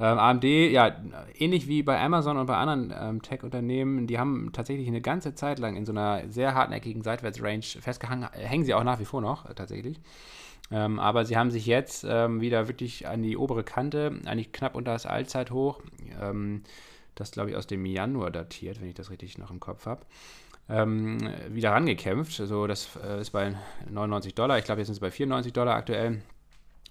[0.00, 0.96] Ähm, AMD, ja,
[1.38, 5.58] ähnlich wie bei Amazon und bei anderen ähm, Tech-Unternehmen, die haben tatsächlich eine ganze Zeit
[5.58, 9.48] lang in so einer sehr hartnäckigen Seitwärtsrange festgehangen, hängen sie auch nach wie vor noch
[9.50, 10.00] äh, tatsächlich.
[10.72, 14.74] Ähm, aber sie haben sich jetzt ähm, wieder wirklich an die obere Kante, eigentlich knapp
[14.74, 15.82] unter das Allzeithoch,
[16.20, 16.62] ähm,
[17.14, 20.06] das glaube ich aus dem Januar datiert, wenn ich das richtig noch im Kopf habe,
[20.70, 21.18] ähm,
[21.50, 22.40] wieder rangekämpft.
[22.40, 23.54] Also das äh, ist bei
[23.90, 26.22] 99 Dollar, ich glaube jetzt sind es bei 94 Dollar aktuell.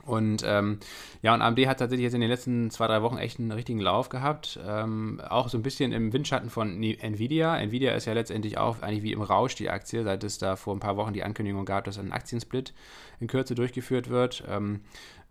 [0.05, 0.79] Und ähm,
[1.21, 3.79] ja, und AMD hat tatsächlich jetzt in den letzten zwei, drei Wochen echt einen richtigen
[3.79, 4.59] Lauf gehabt.
[4.65, 7.57] Ähm, auch so ein bisschen im Windschatten von Nvidia.
[7.57, 10.75] Nvidia ist ja letztendlich auch eigentlich wie im Rausch die Aktie, seit es da vor
[10.75, 12.73] ein paar Wochen die Ankündigung gab, dass ein Aktiensplit
[13.19, 14.43] in Kürze durchgeführt wird.
[14.49, 14.81] Ähm,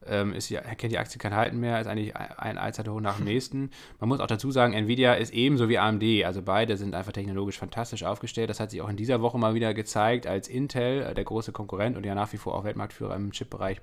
[0.06, 3.26] ähm, ist ja, kennt die Aktie kein Halten mehr, ist eigentlich ein Allzeithoch nach dem
[3.26, 3.70] nächsten.
[3.98, 7.58] Man muss auch dazu sagen, Nvidia ist ebenso wie AMD, also beide sind einfach technologisch
[7.58, 8.50] fantastisch aufgestellt.
[8.50, 11.52] Das hat sich auch in dieser Woche mal wieder gezeigt, als Intel, äh, der große
[11.52, 13.80] Konkurrent und ja nach wie vor auch Weltmarktführer im Chip-Bereich,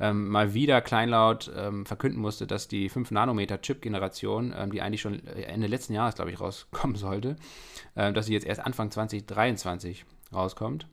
[0.00, 5.66] ähm, mal wieder kleinlaut ähm, verkünden musste, dass die 5-Nanometer-Chip-Generation, ähm, die eigentlich schon Ende
[5.66, 7.36] letzten Jahres, glaube ich, rauskommen sollte,
[7.94, 10.86] äh, dass sie jetzt erst Anfang 2023 rauskommt.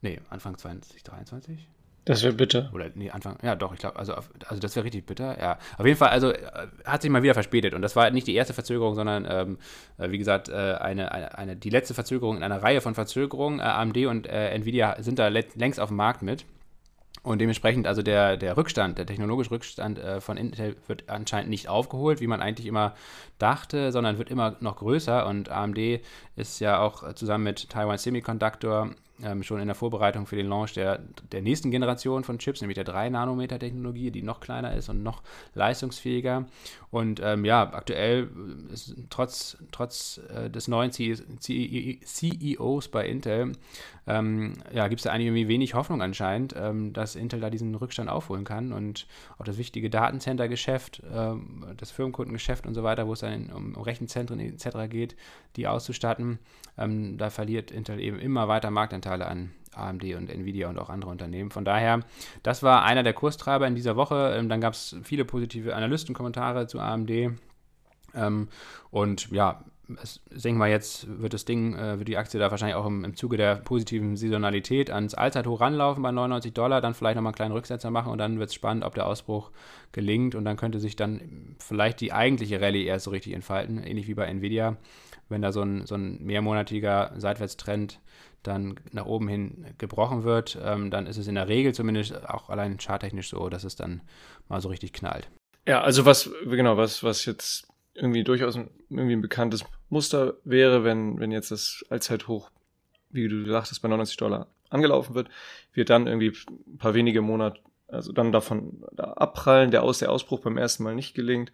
[0.00, 1.68] Nee, Anfang 2023?
[2.04, 2.70] Das wäre bitter.
[2.74, 5.58] Oder nee, Anfang, ja doch, ich glaube, also, also das wäre richtig bitter, ja.
[5.78, 8.34] Auf jeden Fall, also äh, hat sich mal wieder verspätet und das war nicht die
[8.34, 9.58] erste Verzögerung, sondern ähm,
[9.98, 13.60] äh, wie gesagt, äh, eine, eine, eine, die letzte Verzögerung in einer Reihe von Verzögerungen.
[13.60, 16.44] Äh, AMD und äh, Nvidia sind da längst auf dem Markt mit.
[17.22, 21.68] Und dementsprechend, also der, der Rückstand, der technologische Rückstand äh, von Intel wird anscheinend nicht
[21.68, 22.94] aufgeholt, wie man eigentlich immer
[23.38, 25.26] dachte, sondern wird immer noch größer.
[25.26, 26.00] Und AMD
[26.34, 28.90] ist ja auch zusammen mit Taiwan Semiconductor
[29.22, 32.76] ähm, schon in der Vorbereitung für den Launch der, der nächsten Generation von Chips, nämlich
[32.76, 35.22] der 3-Nanometer-Technologie, die noch kleiner ist und noch
[35.54, 36.46] leistungsfähiger.
[36.90, 38.28] Und ähm, ja, aktuell
[38.72, 43.52] ist trotz, trotz äh, des neuen CEOs bei Intel,
[44.06, 48.10] ähm, ja, gibt es da eigentlich wenig Hoffnung anscheinend, ähm, dass Intel da diesen Rückstand
[48.10, 49.06] aufholen kann und
[49.38, 53.82] auch das wichtige Datencenter-Geschäft, ähm, das Firmenkundengeschäft und so weiter, wo es dann um, um
[53.82, 54.90] Rechenzentren etc.
[54.90, 55.16] geht,
[55.56, 56.40] die auszustatten,
[56.76, 61.10] ähm, da verliert Intel eben immer weiter Marktanteile an AMD und Nvidia und auch andere
[61.10, 61.50] Unternehmen.
[61.50, 62.00] Von daher,
[62.42, 64.34] das war einer der Kurstreiber in dieser Woche.
[64.36, 67.10] Ähm, dann gab es viele positive Analystenkommentare zu AMD.
[68.14, 68.48] Ähm,
[68.90, 69.64] und ja,
[70.00, 73.04] ich denke mal, jetzt wird das Ding, äh, wird die Aktie da wahrscheinlich auch im,
[73.04, 77.36] im Zuge der positiven Saisonalität ans Allzeithoch ranlaufen bei 99 Dollar, dann vielleicht nochmal einen
[77.36, 79.50] kleinen Rücksetzer machen und dann wird es spannend, ob der Ausbruch
[79.90, 84.08] gelingt und dann könnte sich dann vielleicht die eigentliche Rallye erst so richtig entfalten, ähnlich
[84.08, 84.76] wie bei Nvidia,
[85.28, 88.00] wenn da so ein, so ein mehrmonatiger Seitwärtstrend
[88.42, 92.48] dann nach oben hin gebrochen wird, ähm, dann ist es in der Regel zumindest auch
[92.50, 94.02] allein charttechnisch so, dass es dann
[94.48, 95.28] mal so richtig knallt.
[95.66, 100.84] Ja, also was, genau, was, was jetzt irgendwie durchaus ein, irgendwie ein bekanntes Muster wäre,
[100.84, 102.50] wenn, wenn jetzt das Allzeithoch,
[103.10, 105.28] wie du sagtest, bei 99 Dollar angelaufen wird,
[105.72, 110.10] wird dann irgendwie ein paar wenige Monate, also dann davon da abprallen, der, Aus, der
[110.10, 111.52] Ausbruch beim ersten Mal nicht gelingt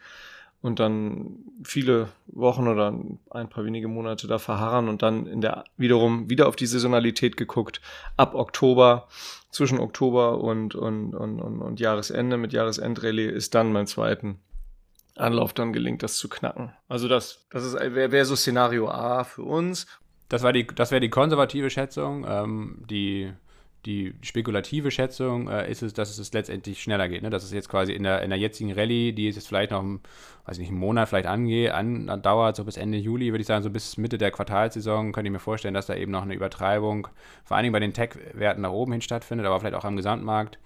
[0.60, 2.92] und dann viele Wochen oder
[3.30, 7.36] ein paar wenige Monate da verharren und dann in der wiederum wieder auf die Saisonalität
[7.36, 7.80] geguckt.
[8.16, 9.06] Ab Oktober,
[9.50, 14.40] zwischen Oktober und, und, und, und, und Jahresende mit Jahresendrallye ist dann mein zweiten
[15.16, 16.72] Anlauf dann gelingt, das zu knacken.
[16.88, 19.86] Also das, das wäre wär so Szenario A für uns.
[20.28, 22.26] Das, war die, das wäre die konservative Schätzung.
[22.28, 23.32] Ähm, die,
[23.86, 27.22] die spekulative Schätzung äh, ist es, dass es letztendlich schneller geht.
[27.22, 27.30] Ne?
[27.30, 30.56] Dass es jetzt quasi in der, in der jetzigen Rallye, die jetzt vielleicht noch, weiß
[30.56, 33.62] ich nicht, einen Monat vielleicht angeht, an, dauert, so bis Ende Juli, würde ich sagen,
[33.62, 37.08] so bis Mitte der Quartalsaison, könnte ich mir vorstellen, dass da eben noch eine Übertreibung,
[37.44, 40.58] vor allen Dingen bei den Tech-Werten nach oben hin stattfindet, aber vielleicht auch am Gesamtmarkt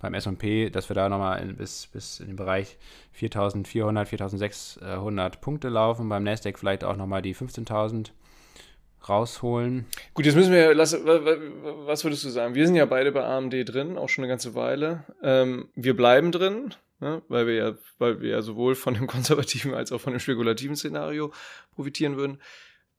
[0.00, 2.76] beim S&P, dass wir da nochmal bis, bis in den Bereich
[3.18, 6.08] 4.400, 4.600 Punkte laufen.
[6.08, 8.10] Beim Nasdaq vielleicht auch nochmal die 15.000
[9.08, 9.86] rausholen.
[10.14, 12.54] Gut, jetzt müssen wir, lass, was würdest du sagen?
[12.54, 15.04] Wir sind ja beide bei AMD drin, auch schon eine ganze Weile.
[15.22, 19.74] Ähm, wir bleiben drin, ne, weil, wir ja, weil wir ja sowohl von dem konservativen
[19.74, 21.32] als auch von dem spekulativen Szenario
[21.74, 22.40] profitieren würden.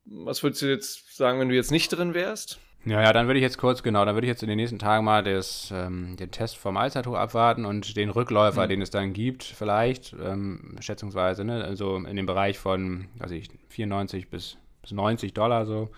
[0.04, 2.58] Was würdest du jetzt sagen, wenn du jetzt nicht drin wärst?
[2.86, 4.78] Ja, ja, dann würde ich jetzt kurz, genau, dann würde ich jetzt in den nächsten
[4.78, 8.68] Tagen mal das, ähm, den Test vom Allzeithoch abwarten und den Rückläufer, mhm.
[8.70, 13.50] den es dann gibt, vielleicht, ähm, schätzungsweise, ne, also in dem Bereich von, weiß ich,
[13.68, 14.56] 94 bis,
[14.90, 15.88] bis 90 Dollar so.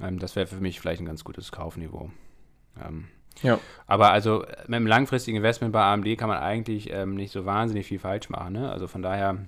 [0.00, 2.10] Ähm, das wäre für mich vielleicht ein ganz gutes Kaufniveau.
[2.82, 3.08] Ähm,
[3.42, 3.58] ja.
[3.86, 7.86] Aber also mit einem langfristigen Investment bei AMD kann man eigentlich ähm, nicht so wahnsinnig
[7.86, 8.70] viel falsch machen, ne?
[8.70, 9.38] Also von daher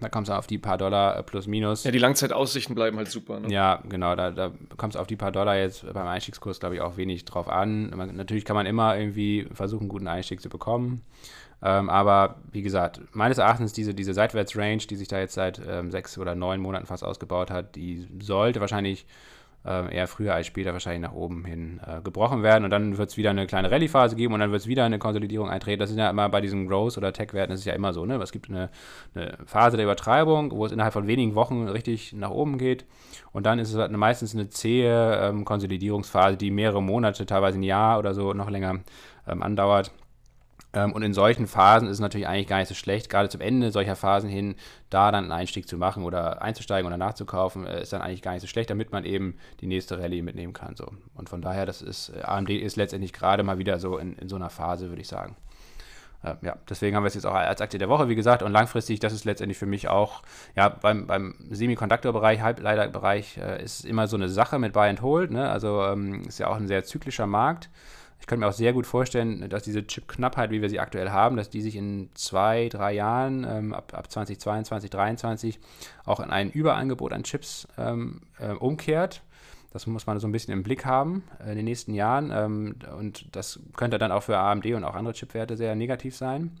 [0.00, 1.84] da kommst du auf die paar Dollar äh, plus minus.
[1.84, 3.38] Ja, die Langzeitaussichten bleiben halt super.
[3.38, 3.52] Ne?
[3.52, 4.16] Ja, genau.
[4.16, 7.24] Da, da kommst du auf die paar Dollar jetzt beim Einstiegskurs, glaube ich, auch wenig
[7.24, 7.90] drauf an.
[7.90, 11.02] Man, natürlich kann man immer irgendwie versuchen, einen guten Einstieg zu bekommen.
[11.62, 15.90] Ähm, aber wie gesagt, meines Erachtens diese, diese Seitwärtsrange, die sich da jetzt seit ähm,
[15.90, 19.06] sechs oder neun Monaten fast ausgebaut hat, die sollte wahrscheinlich
[19.64, 22.64] äh, eher früher als später wahrscheinlich nach oben hin äh, gebrochen werden.
[22.64, 24.98] Und dann wird es wieder eine kleine Rallye-Phase geben und dann wird es wieder eine
[24.98, 25.80] Konsolidierung eintreten.
[25.80, 28.04] Das ist ja immer bei diesen Growth- oder Tech-Werten, das ist ja immer so.
[28.04, 28.16] Ne?
[28.16, 28.70] Es gibt eine,
[29.14, 32.84] eine, Phase der Übertreibung, wo es innerhalb von wenigen Wochen richtig nach oben geht.
[33.32, 37.62] Und dann ist es halt meistens eine zähe ähm, Konsolidierungsphase, die mehrere Monate, teilweise ein
[37.62, 38.80] Jahr oder so noch länger
[39.28, 39.92] ähm, andauert.
[40.74, 43.40] Ähm, und in solchen Phasen ist es natürlich eigentlich gar nicht so schlecht, gerade zum
[43.40, 44.54] Ende solcher Phasen hin,
[44.90, 48.32] da dann einen Einstieg zu machen oder einzusteigen oder nachzukaufen, äh, ist dann eigentlich gar
[48.32, 50.76] nicht so schlecht, damit man eben die nächste Rallye mitnehmen kann.
[50.76, 50.88] So.
[51.14, 54.28] Und von daher, das ist, äh, AMD ist letztendlich gerade mal wieder so in, in
[54.28, 55.36] so einer Phase, würde ich sagen.
[56.22, 58.52] Äh, ja, deswegen haben wir es jetzt auch als Aktie der Woche, wie gesagt, und
[58.52, 60.22] langfristig, das ist letztendlich für mich auch,
[60.54, 65.32] ja, beim, beim Semiconductor-Bereich, Halbleiterbereich, äh, ist immer so eine Sache mit Buy and Hold,
[65.32, 65.50] ne?
[65.50, 67.68] also ähm, ist ja auch ein sehr zyklischer Markt.
[68.22, 71.36] Ich könnte mir auch sehr gut vorstellen, dass diese Chip-Knappheit, wie wir sie aktuell haben,
[71.36, 75.58] dass die sich in zwei, drei Jahren, ähm, ab, ab 2022, 2023,
[76.04, 79.22] auch in ein Überangebot an Chips ähm, äh, umkehrt.
[79.72, 82.30] Das muss man so ein bisschen im Blick haben äh, in den nächsten Jahren.
[82.32, 86.52] Ähm, und das könnte dann auch für AMD und auch andere Chipwerte sehr negativ sein.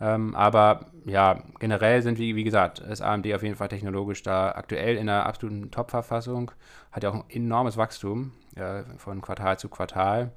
[0.00, 4.52] Ähm, aber ja, generell sind, wie, wie gesagt, ist AMD auf jeden Fall technologisch da
[4.52, 6.52] aktuell in einer absoluten Top-Verfassung.
[6.92, 10.30] Hat ja auch ein enormes Wachstum äh, von Quartal zu Quartal.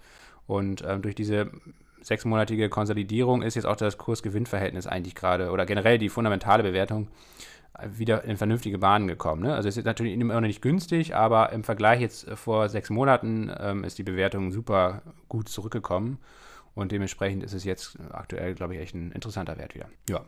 [0.48, 1.50] Und ähm, durch diese
[2.02, 7.08] sechsmonatige Konsolidierung ist jetzt auch das Kurs-Gewinn-Verhältnis eigentlich gerade oder generell die fundamentale Bewertung
[7.84, 9.44] wieder in vernünftige Bahnen gekommen.
[9.44, 9.54] Ne?
[9.54, 13.52] Also es ist natürlich immer noch nicht günstig, aber im Vergleich jetzt vor sechs Monaten
[13.60, 16.20] ähm, ist die Bewertung super gut zurückgekommen
[16.74, 19.88] und dementsprechend ist es jetzt aktuell, glaube ich, echt ein interessanter Wert wieder.
[20.10, 20.22] Ja.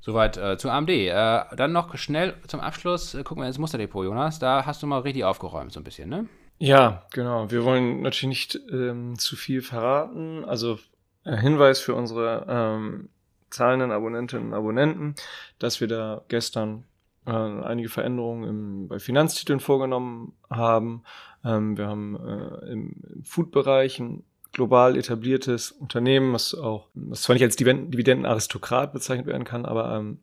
[0.00, 0.90] Soweit äh, zu AMD.
[0.90, 1.10] Äh,
[1.56, 4.38] dann noch schnell zum Abschluss äh, gucken wir ins Musterdepot, Jonas.
[4.38, 6.26] Da hast du mal richtig aufgeräumt, so ein bisschen, ne?
[6.58, 7.50] Ja, genau.
[7.50, 10.44] Wir wollen natürlich nicht ähm, zu viel verraten.
[10.44, 10.78] Also
[11.24, 13.08] äh, Hinweis für unsere ähm,
[13.50, 15.14] zahlenden Abonnentinnen und Abonnenten,
[15.58, 16.84] dass wir da gestern
[17.26, 21.02] äh, einige Veränderungen im, bei Finanztiteln vorgenommen haben.
[21.44, 27.34] Ähm, wir haben äh, im, im Food-Bereich ein global etabliertes Unternehmen, was auch, was zwar
[27.34, 30.18] nicht als Dividendenaristokrat bezeichnet werden kann, aber ähm,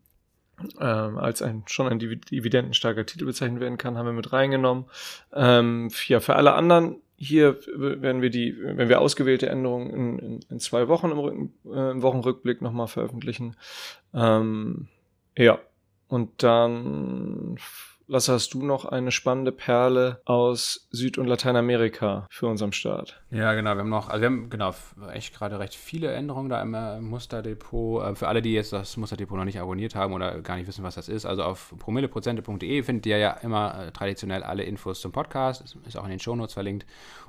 [0.80, 4.86] ähm, als ein schon ein dividendenstarker Titel bezeichnet werden kann, haben wir mit reingenommen.
[5.34, 10.40] Ähm, ja, für alle anderen hier werden wir die, wenn wir ausgewählte Änderungen in, in,
[10.50, 13.56] in zwei Wochen im, Rücken, äh, im Wochenrückblick nochmal veröffentlichen.
[14.14, 14.88] Ähm,
[15.38, 15.60] ja,
[16.08, 17.58] und dann
[18.08, 23.22] Lasse, hast du noch eine spannende Perle aus Süd- und Lateinamerika für uns am Start?
[23.32, 23.76] Ja, genau.
[23.76, 24.74] Wir haben noch, also wir haben genau
[25.12, 28.04] echt gerade recht viele Änderungen da im Musterdepot.
[28.04, 30.84] Äh, für alle, die jetzt das Musterdepot noch nicht abonniert haben oder gar nicht wissen,
[30.84, 35.14] was das ist, also auf promilleprozente.de findet ihr ja immer äh, traditionell alle Infos zum
[35.14, 35.76] Podcast.
[35.86, 36.86] Ist auch in den Shownotes verlinkt.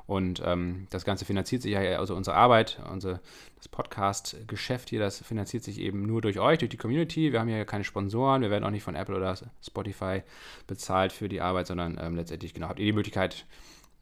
[0.06, 3.20] Und ähm, das Ganze finanziert sich ja, also unsere Arbeit, unsere,
[3.56, 7.32] das Podcast-Geschäft hier, das finanziert sich eben nur durch euch, durch die Community.
[7.32, 10.22] Wir haben hier keine Sponsoren, wir werden auch nicht von Apple oder Spotify
[10.66, 13.46] bezahlt für die Arbeit, sondern ähm, letztendlich, genau, habt ihr die Möglichkeit,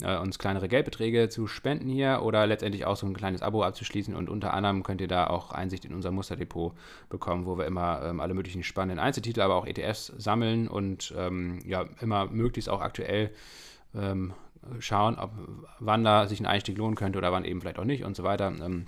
[0.02, 4.14] äh, uns kleinere Geldbeträge zu spenden hier oder letztendlich auch so ein kleines Abo abzuschließen.
[4.16, 6.74] Und unter anderem könnt ihr da auch Einsicht in unser Musterdepot
[7.08, 11.60] bekommen, wo wir immer ähm, alle möglichen spannenden Einzeltitel, aber auch ETFs sammeln und ähm,
[11.64, 13.30] ja, immer möglichst auch aktuell
[13.94, 14.32] ähm,
[14.78, 15.32] schauen, ob,
[15.78, 18.22] wann da sich ein Einstieg lohnen könnte oder wann eben vielleicht auch nicht und so
[18.22, 18.48] weiter.
[18.48, 18.86] Ähm,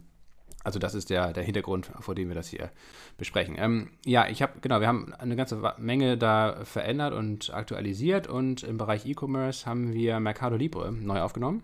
[0.64, 2.70] also das ist der, der Hintergrund, vor dem wir das hier
[3.18, 3.56] besprechen.
[3.58, 8.62] Ähm, ja, ich habe, genau, wir haben eine ganze Menge da verändert und aktualisiert und
[8.62, 11.62] im Bereich E-Commerce haben wir Mercado Libre neu aufgenommen.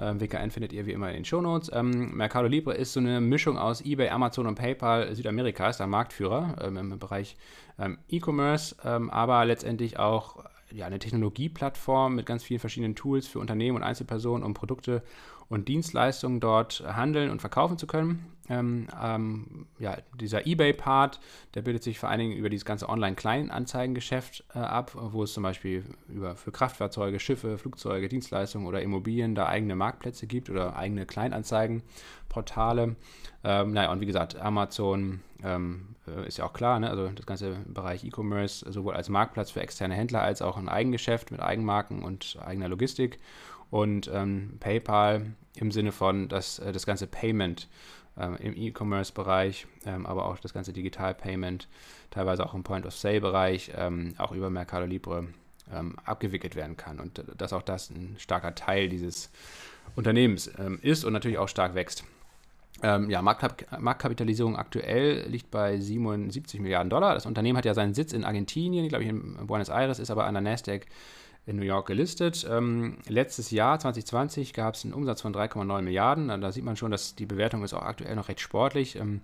[0.00, 1.70] Ähm, WKN findet ihr wie immer in den Shownotes.
[1.72, 5.86] Ähm, Mercado Libre ist so eine Mischung aus eBay, Amazon und PayPal Südamerika, ist der
[5.86, 7.36] Marktführer ähm, im Bereich
[7.78, 13.38] ähm, E-Commerce, ähm, aber letztendlich auch ja, eine Technologieplattform mit ganz vielen verschiedenen Tools für
[13.38, 15.02] Unternehmen und Einzelpersonen, um Produkte
[15.50, 18.24] und Dienstleistungen dort handeln und verkaufen zu können.
[18.48, 21.20] Ähm, ähm, ja, dieser eBay-Part,
[21.54, 25.42] der bildet sich vor allen Dingen über dieses ganze Online-Kleinanzeigengeschäft äh, ab, wo es zum
[25.42, 31.06] Beispiel über, für Kraftfahrzeuge, Schiffe, Flugzeuge, Dienstleistungen oder Immobilien da eigene Marktplätze gibt oder eigene
[31.06, 32.96] Kleinanzeigenportale.
[33.44, 36.90] Ähm, naja, und wie gesagt, Amazon ähm, äh, ist ja auch klar, ne?
[36.90, 41.30] also das ganze Bereich E-Commerce sowohl als Marktplatz für externe Händler als auch ein Eigengeschäft
[41.30, 43.18] mit Eigenmarken und eigener Logistik
[43.70, 47.68] und ähm, PayPal im Sinne von dass äh, das ganze Payment
[48.18, 51.68] ähm, im E-Commerce-Bereich, ähm, aber auch das ganze Digital-Payment,
[52.10, 55.28] teilweise auch im Point-of-Sale-Bereich, ähm, auch über Mercado Libre
[55.72, 59.30] ähm, abgewickelt werden kann und dass auch das ein starker Teil dieses
[59.96, 62.04] Unternehmens ähm, ist und natürlich auch stark wächst.
[62.82, 67.14] Ähm, ja, Marktkap Marktkapitalisierung aktuell liegt bei 77 Milliarden Dollar.
[67.14, 70.24] Das Unternehmen hat ja seinen Sitz in Argentinien, glaube ich in Buenos Aires, ist aber
[70.24, 70.86] an der Nasdaq
[71.46, 72.46] in New York gelistet.
[72.48, 76.28] Ähm, letztes Jahr, 2020, gab es einen Umsatz von 3,9 Milliarden.
[76.40, 78.96] Da sieht man schon, dass die Bewertung ist auch aktuell noch recht sportlich.
[78.96, 79.22] Ähm,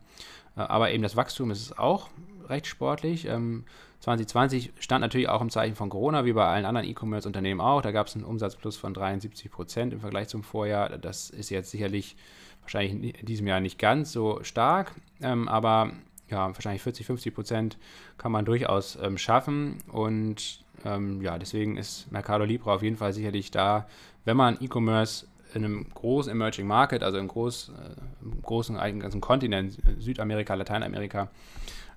[0.57, 2.09] äh, aber eben das Wachstum ist auch
[2.48, 3.26] recht sportlich.
[3.26, 3.64] Ähm,
[4.00, 7.83] 2020 stand natürlich auch im Zeichen von Corona, wie bei allen anderen E-Commerce-Unternehmen auch.
[7.83, 10.98] Da gab es einen Umsatzplus von 73 Prozent im Vergleich zum Vorjahr.
[10.98, 12.16] Das ist jetzt sicherlich
[12.62, 15.92] wahrscheinlich in diesem Jahr nicht ganz so stark, ähm, aber
[16.29, 17.79] ja, wahrscheinlich 40, 50 Prozent
[18.18, 19.79] kann man durchaus ähm, schaffen.
[19.92, 23.87] Und ähm, ja, deswegen ist Mercado Libre auf jeden Fall sicherlich da,
[24.25, 29.20] wenn man E-Commerce in einem großen Emerging Market, also im, groß, äh, im großen ganzen
[29.20, 31.29] Kontinent, Südamerika, Lateinamerika,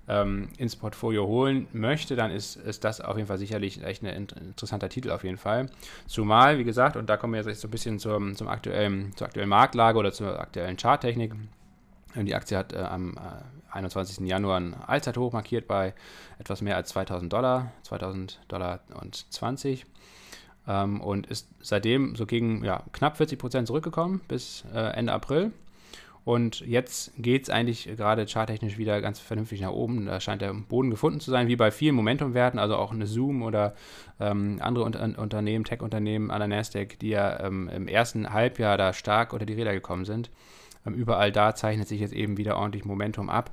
[0.07, 4.27] ähm, ins Portfolio holen möchte, dann ist, ist das auf jeden Fall sicherlich echt ein
[4.27, 5.67] interessanter Titel auf jeden Fall.
[6.07, 9.27] Zumal, wie gesagt, und da kommen wir jetzt so ein bisschen zum, zum aktuellen, zur
[9.27, 11.33] aktuellen Marktlage oder zur aktuellen Charttechnik.
[12.15, 14.27] Die Aktie hat äh, am äh, 21.
[14.27, 15.93] Januar ein Allzeithoch markiert bei
[16.37, 19.85] etwas mehr als 2000 Dollar, 2000 Dollar und 20
[20.67, 25.51] ähm, und ist seitdem so gegen ja, knapp 40 Prozent zurückgekommen bis äh, Ende April.
[26.25, 30.05] Und jetzt geht es eigentlich gerade charttechnisch wieder ganz vernünftig nach oben.
[30.05, 33.41] Da scheint der Boden gefunden zu sein, wie bei vielen Momentumwerten, also auch eine Zoom
[33.41, 33.73] oder
[34.19, 38.93] ähm, andere Unter Unternehmen, Tech-Unternehmen an der Nasdaq, die ja ähm, im ersten Halbjahr da
[38.93, 40.29] stark unter die Räder gekommen sind.
[40.85, 43.51] Ähm, überall da zeichnet sich jetzt eben wieder ordentlich Momentum ab.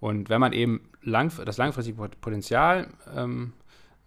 [0.00, 3.52] Und wenn man eben lang, das langfristige Potenzial ähm,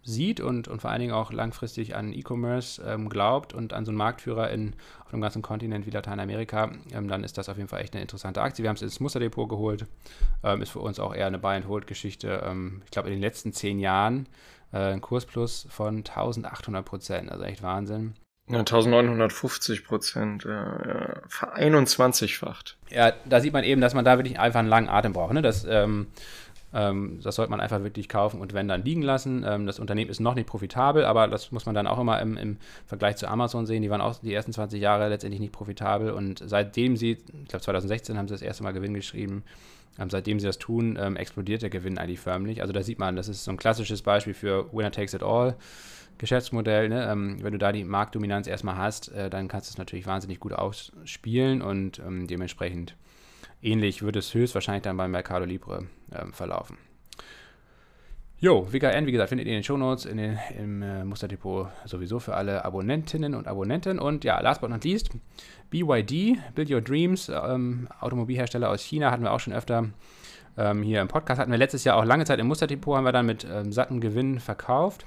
[0.04, 3.90] sieht und, und vor allen Dingen auch langfristig an E-Commerce ähm, glaubt und an so
[3.90, 4.74] einen Marktführer in,
[5.04, 8.02] auf einem ganzen Kontinent wie Lateinamerika, ähm, dann ist das auf jeden Fall echt eine
[8.02, 8.62] interessante Aktie.
[8.62, 9.86] Wir haben es ins Musterdepot geholt,
[10.42, 12.42] ähm, ist für uns auch eher eine Buy-and-Hold-Geschichte.
[12.44, 14.28] Ähm, ich glaube, in den letzten zehn Jahren
[14.72, 18.14] äh, ein Kursplus von 1800 Prozent, also echt Wahnsinn.
[18.48, 22.76] Ja, 1950 Prozent, äh, vereinundzwanzigfacht.
[22.90, 25.32] Ja, da sieht man eben, dass man da wirklich einfach einen langen Atem braucht.
[25.32, 25.42] Ne?
[25.42, 26.08] Das, ähm,
[26.74, 29.44] ähm, das sollte man einfach wirklich kaufen und wenn dann liegen lassen.
[29.46, 32.36] Ähm, das Unternehmen ist noch nicht profitabel, aber das muss man dann auch immer im,
[32.36, 33.82] im, Vergleich zu Amazon sehen.
[33.82, 37.62] Die waren auch die ersten 20 Jahre letztendlich nicht profitabel und seitdem sie, ich glaube
[37.62, 39.44] 2016 haben sie das erste Mal Gewinn geschrieben,
[39.98, 42.62] ähm, seitdem sie das tun, ähm, explodiert der Gewinn eigentlich förmlich.
[42.62, 45.56] Also da sieht man, das ist so ein klassisches Beispiel für Winner takes it all.
[46.22, 47.10] Geschäftsmodell, ne?
[47.10, 50.38] ähm, wenn du da die Marktdominanz erstmal hast, äh, dann kannst du es natürlich wahnsinnig
[50.38, 52.96] gut ausspielen und ähm, dementsprechend
[53.60, 56.78] ähnlich wird es höchstwahrscheinlich dann beim Mercado Libre ähm, verlaufen.
[58.38, 62.20] Jo, WKN, wie gesagt, findet ihr in den Shownotes, in den, im äh, Musterdepot sowieso
[62.20, 63.98] für alle Abonnentinnen und Abonnenten.
[63.98, 65.10] Und ja, last but not least,
[65.70, 69.88] BYD, Build Your Dreams, ähm, Automobilhersteller aus China, hatten wir auch schon öfter
[70.56, 71.40] ähm, hier im Podcast.
[71.40, 74.00] Hatten wir letztes Jahr auch lange Zeit im Musterdepot, haben wir dann mit ähm, satten
[74.00, 75.04] Gewinn verkauft.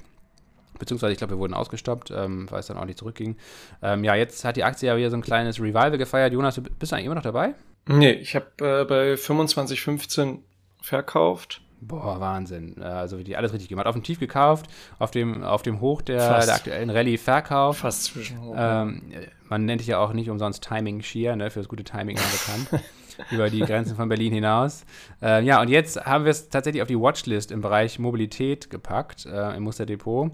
[0.78, 3.36] Beziehungsweise, ich glaube, wir wurden ausgestoppt, ähm, weil es dann auch nicht zurückging.
[3.82, 6.32] Ähm, ja, jetzt hat die Aktie ja wieder so ein kleines Revival gefeiert.
[6.32, 7.54] Jonas, bist du eigentlich immer noch dabei?
[7.88, 10.38] Nee, ich habe äh, bei 25,15
[10.82, 11.62] verkauft.
[11.80, 12.82] Boah, Wahnsinn.
[12.82, 13.86] Also die alles richtig gemacht.
[13.86, 14.66] Auf dem Tief gekauft,
[14.98, 17.80] auf dem, auf dem Hoch der, der aktuellen Rallye verkauft.
[17.80, 18.54] Fast zwischen Hoch.
[18.56, 19.12] Ähm,
[19.48, 22.82] man nennt dich ja auch nicht umsonst Timing Shear, ne, für das gute Timing bekannt.
[23.30, 24.84] über die Grenzen von Berlin hinaus.
[25.22, 29.26] Äh, ja, und jetzt haben wir es tatsächlich auf die Watchlist im Bereich Mobilität gepackt,
[29.26, 30.32] äh, im Musterdepot.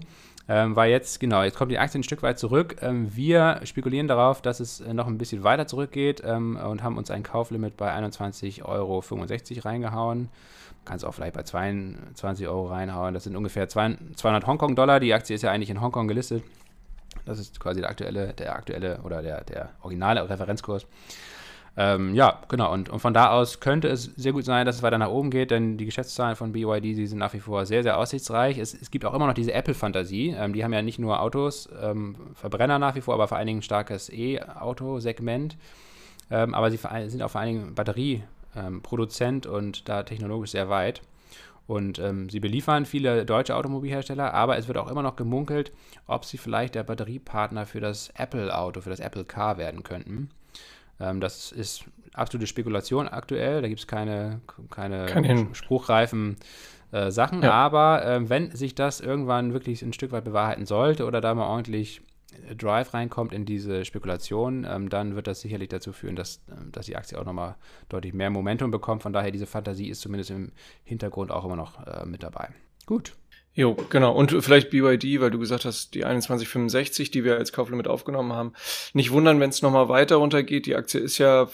[0.49, 2.75] Ähm, weil jetzt, genau, jetzt kommt die Aktie ein Stück weit zurück.
[2.81, 6.97] Ähm, wir spekulieren darauf, dass es äh, noch ein bisschen weiter zurückgeht ähm, und haben
[6.97, 9.03] uns ein Kauflimit bei 21,65 Euro
[9.63, 10.29] reingehauen.
[10.83, 13.13] Kannst auch vielleicht bei 22 Euro reinhauen.
[13.13, 14.99] Das sind ungefähr 200 Hongkong-Dollar.
[14.99, 16.43] Die Aktie ist ja eigentlich in Hongkong gelistet.
[17.25, 20.85] Das ist quasi der aktuelle, der aktuelle oder der, der originale Referenzkurs.
[21.75, 22.71] Ähm, ja, genau.
[22.71, 25.31] Und, und, von da aus könnte es sehr gut sein, dass es weiter nach oben
[25.31, 28.59] geht, denn die Geschäftszahlen von BYD die sind nach wie vor sehr, sehr aussichtsreich.
[28.59, 30.35] Es, es gibt auch immer noch diese Apple-Fantasie.
[30.37, 33.47] Ähm, die haben ja nicht nur Autos, ähm, Verbrenner nach wie vor, aber vor allen
[33.47, 35.57] Dingen ein starkes E-Auto-Segment.
[36.29, 38.23] Ähm, aber sie sind auch vor allen Dingen Batterie-
[38.55, 38.81] ähm,
[39.49, 41.01] und da technologisch sehr weit.
[41.65, 45.71] Und ähm, sie beliefern viele deutsche Automobilhersteller, aber es wird auch immer noch gemunkelt,
[46.07, 50.29] ob sie vielleicht der Batteriepartner für das Apple-Auto, für das Apple Car werden könnten.
[50.99, 56.37] Ähm, das ist absolute Spekulation aktuell, da gibt es keine, keine Kein spruchreifen
[56.91, 57.51] äh, Sachen, ja.
[57.51, 61.47] aber äh, wenn sich das irgendwann wirklich ein Stück weit bewahrheiten sollte oder da mal
[61.47, 62.01] ordentlich
[62.57, 66.85] Drive reinkommt in diese Spekulation, ähm, dann wird das sicherlich dazu führen, dass, ähm, dass
[66.85, 67.55] die Aktie auch nochmal
[67.89, 69.03] deutlich mehr Momentum bekommt.
[69.03, 70.51] Von daher, diese Fantasie ist zumindest im
[70.83, 72.49] Hintergrund auch immer noch äh, mit dabei.
[72.85, 73.15] Gut.
[73.55, 74.13] Jo, genau.
[74.13, 78.53] Und vielleicht BYD, weil du gesagt hast, die 2165, die wir als Kauflimit aufgenommen haben.
[78.93, 80.65] Nicht wundern, wenn es nochmal weiter runtergeht.
[80.65, 81.47] Die Aktie ist ja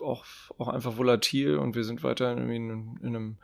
[0.00, 0.24] auch,
[0.58, 3.36] auch einfach volatil und wir sind weiter in, in, in einem,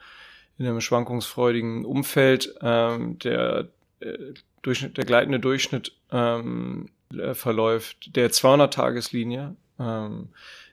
[0.59, 2.55] in einem schwankungsfreudigen Umfeld.
[2.61, 3.69] Ähm, der
[4.01, 9.57] äh, Durchschnitt, der gleitende Durchschnitt ähm, äh, verläuft der 200-Tageslinie.
[9.79, 10.29] Ähm,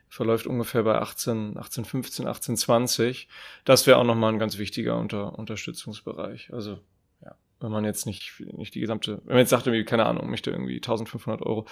[0.10, 3.30] verläuft ungefähr bei 18, 18, 15, 18, 20.
[3.64, 6.52] Das wäre auch nochmal ein ganz wichtiger Unter, Unterstützungsbereich.
[6.52, 6.80] Also,
[7.62, 10.52] wenn man jetzt nicht, nicht die gesamte, wenn man jetzt sagt, irgendwie, keine Ahnung, möchte
[10.52, 11.66] irgendwie 1500 Euro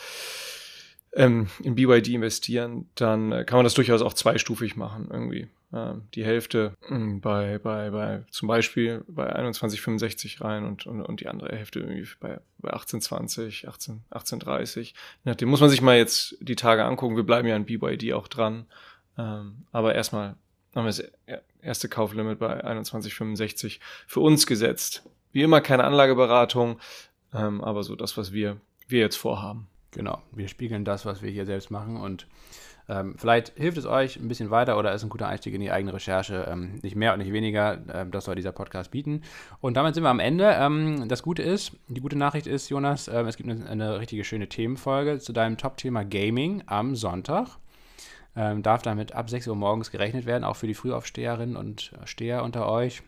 [1.14, 5.48] ähm, in BYD investieren, dann äh, kann man das durchaus auch zweistufig machen irgendwie.
[5.74, 11.20] Ähm, die Hälfte ähm, bei, bei, bei zum Beispiel bei 21,65 rein und, und, und
[11.20, 14.94] die andere Hälfte irgendwie bei, bei 18,20, 18, 18,30.
[15.24, 17.16] Nachdem muss man sich mal jetzt die Tage angucken.
[17.16, 18.66] Wir bleiben ja in BYD auch dran.
[19.18, 20.36] Ähm, aber erstmal
[20.76, 21.04] haben wir das
[21.62, 25.04] erste Kauflimit bei 21,65 für uns gesetzt.
[25.32, 26.80] Wie immer keine Anlageberatung,
[27.34, 28.58] ähm, aber so das, was wir,
[28.88, 29.68] wir jetzt vorhaben.
[29.92, 32.28] Genau, wir spiegeln das, was wir hier selbst machen und
[32.90, 35.72] ähm, vielleicht hilft es euch ein bisschen weiter oder ist ein guter Einstieg in die
[35.72, 36.48] eigene Recherche.
[36.50, 39.22] Ähm, nicht mehr und nicht weniger, ähm, das soll dieser Podcast bieten.
[39.62, 40.52] Und damit sind wir am Ende.
[40.60, 44.24] Ähm, das Gute ist, die gute Nachricht ist, Jonas, ähm, es gibt eine, eine, richtige
[44.24, 47.60] schöne Themenfolge zu deinem Top-Thema Gaming am Sonntag.
[48.36, 52.44] Ähm, darf damit ab 6 Uhr morgens gerechnet werden, auch für die Frühaufsteherinnen und Steher
[52.44, 53.04] unter euch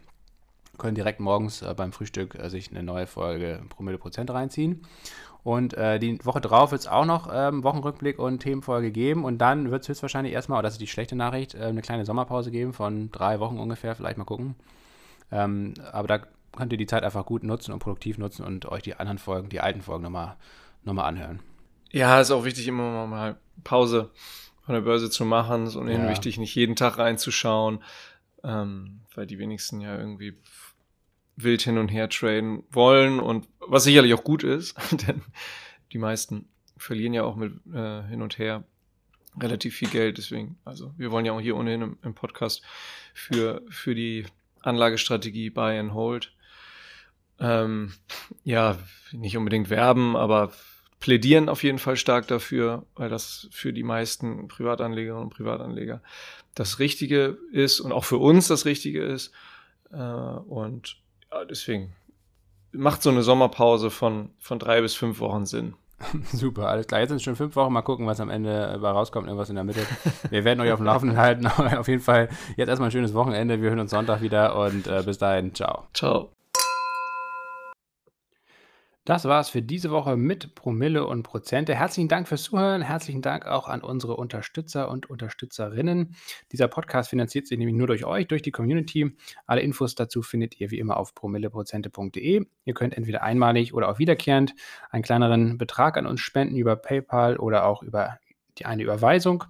[0.77, 4.85] können direkt morgens äh, beim Frühstück äh, sich eine neue Folge Promille Prozent reinziehen.
[5.43, 9.25] Und äh, die Woche drauf wird es auch noch ähm, Wochenrückblick und Themenfolge geben.
[9.25, 12.05] Und dann wird es höchstwahrscheinlich erstmal, oder das ist die schlechte Nachricht, äh, eine kleine
[12.05, 14.55] Sommerpause geben von drei Wochen ungefähr, vielleicht mal gucken.
[15.31, 16.19] Ähm, aber da
[16.55, 19.49] könnt ihr die Zeit einfach gut nutzen und produktiv nutzen und euch die anderen Folgen,
[19.49, 20.35] die alten Folgen nochmal
[20.83, 21.39] noch mal anhören.
[21.91, 24.09] Ja, ist auch wichtig, immer mal Pause
[24.65, 25.63] von der Börse zu machen.
[25.63, 26.09] Es ist ohnehin ja.
[26.09, 27.83] wichtig, nicht jeden Tag reinzuschauen,
[28.43, 30.33] ähm, weil die wenigsten ja irgendwie
[31.35, 34.75] wild hin und her traden wollen und was sicherlich auch gut ist,
[35.07, 35.21] denn
[35.91, 36.47] die meisten
[36.77, 38.63] verlieren ja auch mit äh, hin und her
[39.39, 40.17] relativ viel Geld.
[40.17, 42.63] Deswegen, also wir wollen ja auch hier ohnehin im, im Podcast
[43.13, 44.25] für, für die
[44.61, 46.33] Anlagestrategie Buy and Hold
[47.41, 47.93] ähm,
[48.43, 48.77] ja,
[49.11, 50.51] nicht unbedingt werben, aber
[51.01, 56.01] plädieren auf jeden Fall stark dafür, weil das für die meisten Privatanlegerinnen und Privatanleger
[56.55, 59.33] das Richtige ist und auch für uns das Richtige ist.
[59.91, 60.97] Äh, und
[61.31, 61.93] ja, deswegen
[62.71, 65.73] macht so eine Sommerpause von, von drei bis fünf Wochen Sinn.
[66.31, 67.01] Super, alles klar.
[67.01, 67.73] Jetzt sind es schon fünf Wochen.
[67.73, 69.27] Mal gucken, was am Ende bei rauskommt.
[69.27, 69.81] Irgendwas in der Mitte.
[70.29, 71.45] Wir werden euch auf dem Laufenden halten.
[71.57, 73.61] Aber auf jeden Fall jetzt erstmal ein schönes Wochenende.
[73.61, 75.53] Wir hören uns Sonntag wieder und äh, bis dahin.
[75.53, 75.87] Ciao.
[75.93, 76.31] Ciao.
[79.11, 81.75] Das war's für diese Woche mit Promille und Prozente.
[81.75, 82.81] Herzlichen Dank fürs Zuhören.
[82.81, 86.15] Herzlichen Dank auch an unsere Unterstützer und Unterstützerinnen.
[86.53, 89.13] Dieser Podcast finanziert sich nämlich nur durch euch, durch die Community.
[89.45, 92.45] Alle Infos dazu findet ihr wie immer auf promilleprozente.de.
[92.63, 94.55] Ihr könnt entweder einmalig oder auch wiederkehrend
[94.91, 98.17] einen kleineren Betrag an uns spenden über PayPal oder auch über
[98.57, 99.43] die eine Überweisung.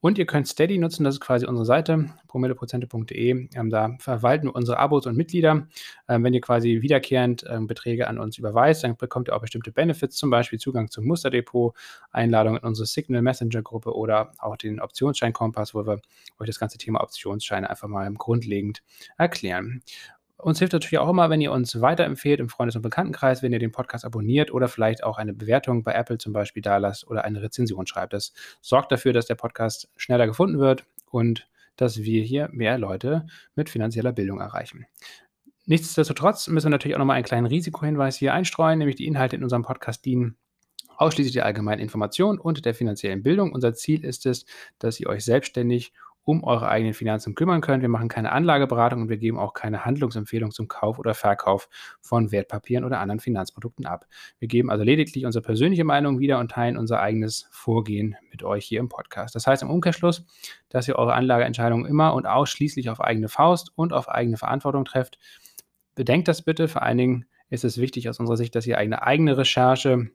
[0.00, 3.48] Und ihr könnt Steady nutzen, das ist quasi unsere Seite, promilleprozente.de.
[3.54, 5.66] Ähm, da verwalten wir unsere Abos und Mitglieder.
[6.08, 9.72] Ähm, wenn ihr quasi wiederkehrend ähm, Beträge an uns überweist, dann bekommt ihr auch bestimmte
[9.72, 11.74] Benefits, zum Beispiel Zugang zum Musterdepot,
[12.10, 16.00] Einladung in unsere Signal Messenger Gruppe oder auch den Optionsschein Kompass, wo wir
[16.38, 18.82] euch das ganze Thema Optionsscheine einfach mal grundlegend
[19.16, 19.82] erklären.
[20.44, 23.58] Uns hilft natürlich auch immer, wenn ihr uns weiterempfehlt im Freundes- und Bekanntenkreis, wenn ihr
[23.58, 27.24] den Podcast abonniert oder vielleicht auch eine Bewertung bei Apple zum Beispiel da lasst oder
[27.24, 28.12] eine Rezension schreibt.
[28.12, 33.24] Das sorgt dafür, dass der Podcast schneller gefunden wird und dass wir hier mehr Leute
[33.54, 34.84] mit finanzieller Bildung erreichen.
[35.64, 39.44] Nichtsdestotrotz müssen wir natürlich auch nochmal einen kleinen Risikohinweis hier einstreuen, nämlich die Inhalte in
[39.44, 40.36] unserem Podcast dienen
[40.98, 43.50] ausschließlich der allgemeinen Information und der finanziellen Bildung.
[43.50, 44.44] Unser Ziel ist es,
[44.78, 47.82] dass ihr euch selbstständig um eure eigenen Finanzen kümmern könnt.
[47.82, 51.68] Wir machen keine Anlageberatung und wir geben auch keine Handlungsempfehlung zum Kauf oder Verkauf
[52.00, 54.06] von Wertpapieren oder anderen Finanzprodukten ab.
[54.38, 58.64] Wir geben also lediglich unsere persönliche Meinung wieder und teilen unser eigenes Vorgehen mit euch
[58.64, 59.34] hier im Podcast.
[59.34, 60.24] Das heißt im Umkehrschluss,
[60.70, 65.18] dass ihr eure Anlageentscheidungen immer und ausschließlich auf eigene Faust und auf eigene Verantwortung trefft.
[65.94, 66.68] Bedenkt das bitte.
[66.68, 70.10] Vor allen Dingen ist es wichtig aus unserer Sicht, dass ihr eine eigene Recherche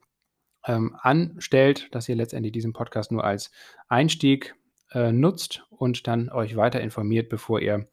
[0.66, 3.50] ähm, anstellt, dass ihr letztendlich diesen Podcast nur als
[3.88, 4.54] Einstieg
[4.92, 7.88] äh, nutzt und dann euch weiter informiert, bevor ihr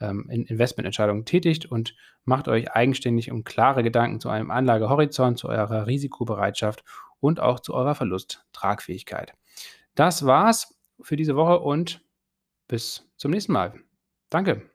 [0.00, 5.48] ähm, in Investmententscheidungen tätigt und macht euch eigenständig und klare Gedanken zu einem Anlagehorizont, zu
[5.48, 6.84] eurer Risikobereitschaft
[7.20, 9.32] und auch zu eurer Verlusttragfähigkeit.
[9.94, 12.00] Das war's für diese Woche und
[12.68, 13.74] bis zum nächsten Mal.
[14.30, 14.73] Danke.